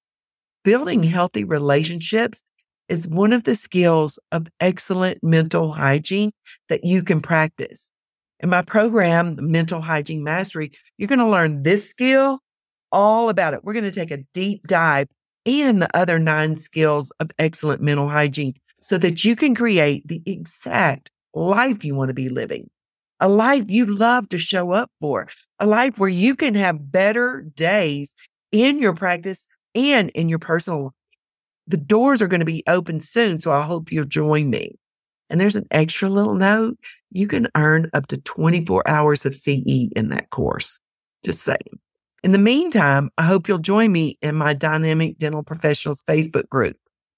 Building 0.65 1.03
healthy 1.03 1.45
relationships 1.45 2.43
is 2.89 3.07
one 3.07 3.33
of 3.33 3.45
the 3.45 3.55
skills 3.55 4.19
of 4.33 4.49
excellent 4.59 5.23
mental 5.23 5.73
hygiene 5.73 6.33
that 6.69 6.85
you 6.85 7.03
can 7.03 7.21
practice. 7.21 7.93
In 8.41 8.49
my 8.49 8.63
program, 8.63 9.37
Mental 9.41 9.81
Hygiene 9.81 10.25
Mastery, 10.25 10.73
you're 10.99 11.09
going 11.09 11.19
to 11.21 11.29
learn 11.29 11.63
this 11.63 11.89
skill 11.89 12.41
all 12.91 13.29
about 13.29 13.55
it. 13.55 13.61
We're 13.63 13.75
going 13.75 13.85
to 13.85 13.91
take 13.91 14.11
a 14.11 14.25
deep 14.35 14.67
dive 14.67 15.09
and 15.47 15.81
the 15.81 15.97
other 15.97 16.19
nine 16.19 16.57
skills 16.57 17.11
of 17.21 17.31
excellent 17.39 17.81
mental 17.81 18.09
hygiene 18.09 18.55
so 18.81 18.99
that 18.99 19.25
you 19.25 19.37
can 19.37 19.55
create 19.55 20.07
the 20.07 20.23
exact 20.27 21.11
life 21.35 21.85
you 21.85 21.95
want 21.95 22.09
to 22.09 22.15
be 22.15 22.29
living. 22.29 22.71
A 23.21 23.29
life 23.29 23.65
you 23.69 23.85
love 23.87 24.29
to 24.31 24.39
show 24.39 24.73
up 24.73 24.91
for, 25.01 25.29
a 25.59 25.67
life 25.67 25.99
where 25.99 26.09
you 26.09 26.35
can 26.35 26.55
have 26.55 26.91
better 26.91 27.43
days 27.55 28.15
in 28.51 28.79
your 28.79 28.95
practice 28.95 29.47
and 29.75 30.09
in 30.11 30.29
your 30.29 30.39
personal 30.39 30.85
life. 30.85 30.93
The 31.67 31.77
doors 31.77 32.23
are 32.23 32.29
going 32.29 32.41
to 32.41 32.47
be 32.47 32.65
open 32.67 33.01
soon, 33.01 33.39
so 33.39 33.53
I 33.53 33.63
hope 33.63 33.93
you'll 33.93 34.07
join 34.07 34.51
me. 34.51 34.77
And 35.29 35.41
there's 35.41 35.55
an 35.55 35.67
extra 35.71 36.09
little 36.09 36.35
note. 36.35 36.79
You 37.13 37.29
can 37.29 37.47
earn 37.55 37.89
up 37.93 38.09
to 38.09 38.17
24 38.17 38.89
hours 38.89 39.25
of 39.25 39.37
CE 39.37 39.89
in 39.95 40.09
that 40.09 40.31
course. 40.31 40.81
Just 41.25 41.43
saying. 41.43 41.79
In 42.23 42.33
the 42.33 42.39
meantime, 42.39 43.11
I 43.17 43.23
hope 43.23 43.49
you'll 43.49 43.59
join 43.59 43.93
me 43.93 44.19
in 44.21 44.37
my 44.37 44.53
Dynamic 44.53 45.17
Dental 45.19 45.43
Professionals 45.43 46.03
Facebook 46.03 46.49
group. 46.51 46.77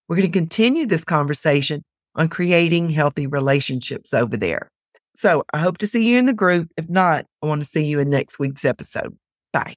We're 0.09 0.17
going 0.17 0.31
to 0.31 0.39
continue 0.39 0.87
this 0.87 1.05
conversation 1.05 1.83
on 2.15 2.29
creating 2.29 2.91
healthy 2.91 3.27
relationships 3.27 4.15
over 4.15 4.37
there. 4.37 4.71
So 5.17 5.45
I 5.53 5.59
hope 5.59 5.79
to 5.79 5.87
see 5.87 6.09
you 6.09 6.19
in 6.19 6.27
the 6.27 6.33
group. 6.33 6.69
If 6.77 6.89
not, 6.89 7.27
I 7.43 7.47
want 7.47 7.63
to 7.63 7.69
see 7.69 7.85
you 7.85 7.99
in 7.99 8.11
next 8.11 8.39
week's 8.39 8.65
episode. 8.65 9.17
Bye. 9.53 9.75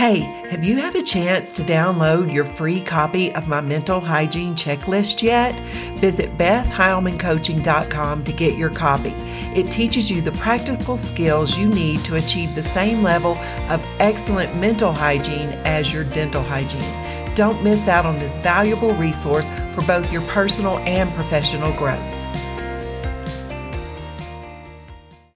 Hey, 0.00 0.20
have 0.48 0.64
you 0.64 0.78
had 0.78 0.94
a 0.94 1.02
chance 1.02 1.52
to 1.52 1.62
download 1.62 2.32
your 2.32 2.46
free 2.46 2.80
copy 2.80 3.34
of 3.34 3.48
my 3.48 3.60
mental 3.60 4.00
hygiene 4.00 4.54
checklist 4.54 5.22
yet? 5.22 5.60
Visit 5.98 6.38
BethHeilmanCoaching.com 6.38 8.24
to 8.24 8.32
get 8.32 8.56
your 8.56 8.70
copy. 8.70 9.10
It 9.54 9.70
teaches 9.70 10.10
you 10.10 10.22
the 10.22 10.32
practical 10.32 10.96
skills 10.96 11.58
you 11.58 11.66
need 11.66 12.02
to 12.06 12.14
achieve 12.14 12.54
the 12.54 12.62
same 12.62 13.02
level 13.02 13.32
of 13.68 13.84
excellent 13.98 14.56
mental 14.56 14.94
hygiene 14.94 15.50
as 15.66 15.92
your 15.92 16.04
dental 16.04 16.42
hygiene. 16.42 17.34
Don't 17.34 17.62
miss 17.62 17.86
out 17.86 18.06
on 18.06 18.18
this 18.18 18.34
valuable 18.36 18.94
resource 18.94 19.50
for 19.74 19.82
both 19.82 20.10
your 20.10 20.22
personal 20.22 20.78
and 20.78 21.12
professional 21.12 21.74
growth. 21.74 22.19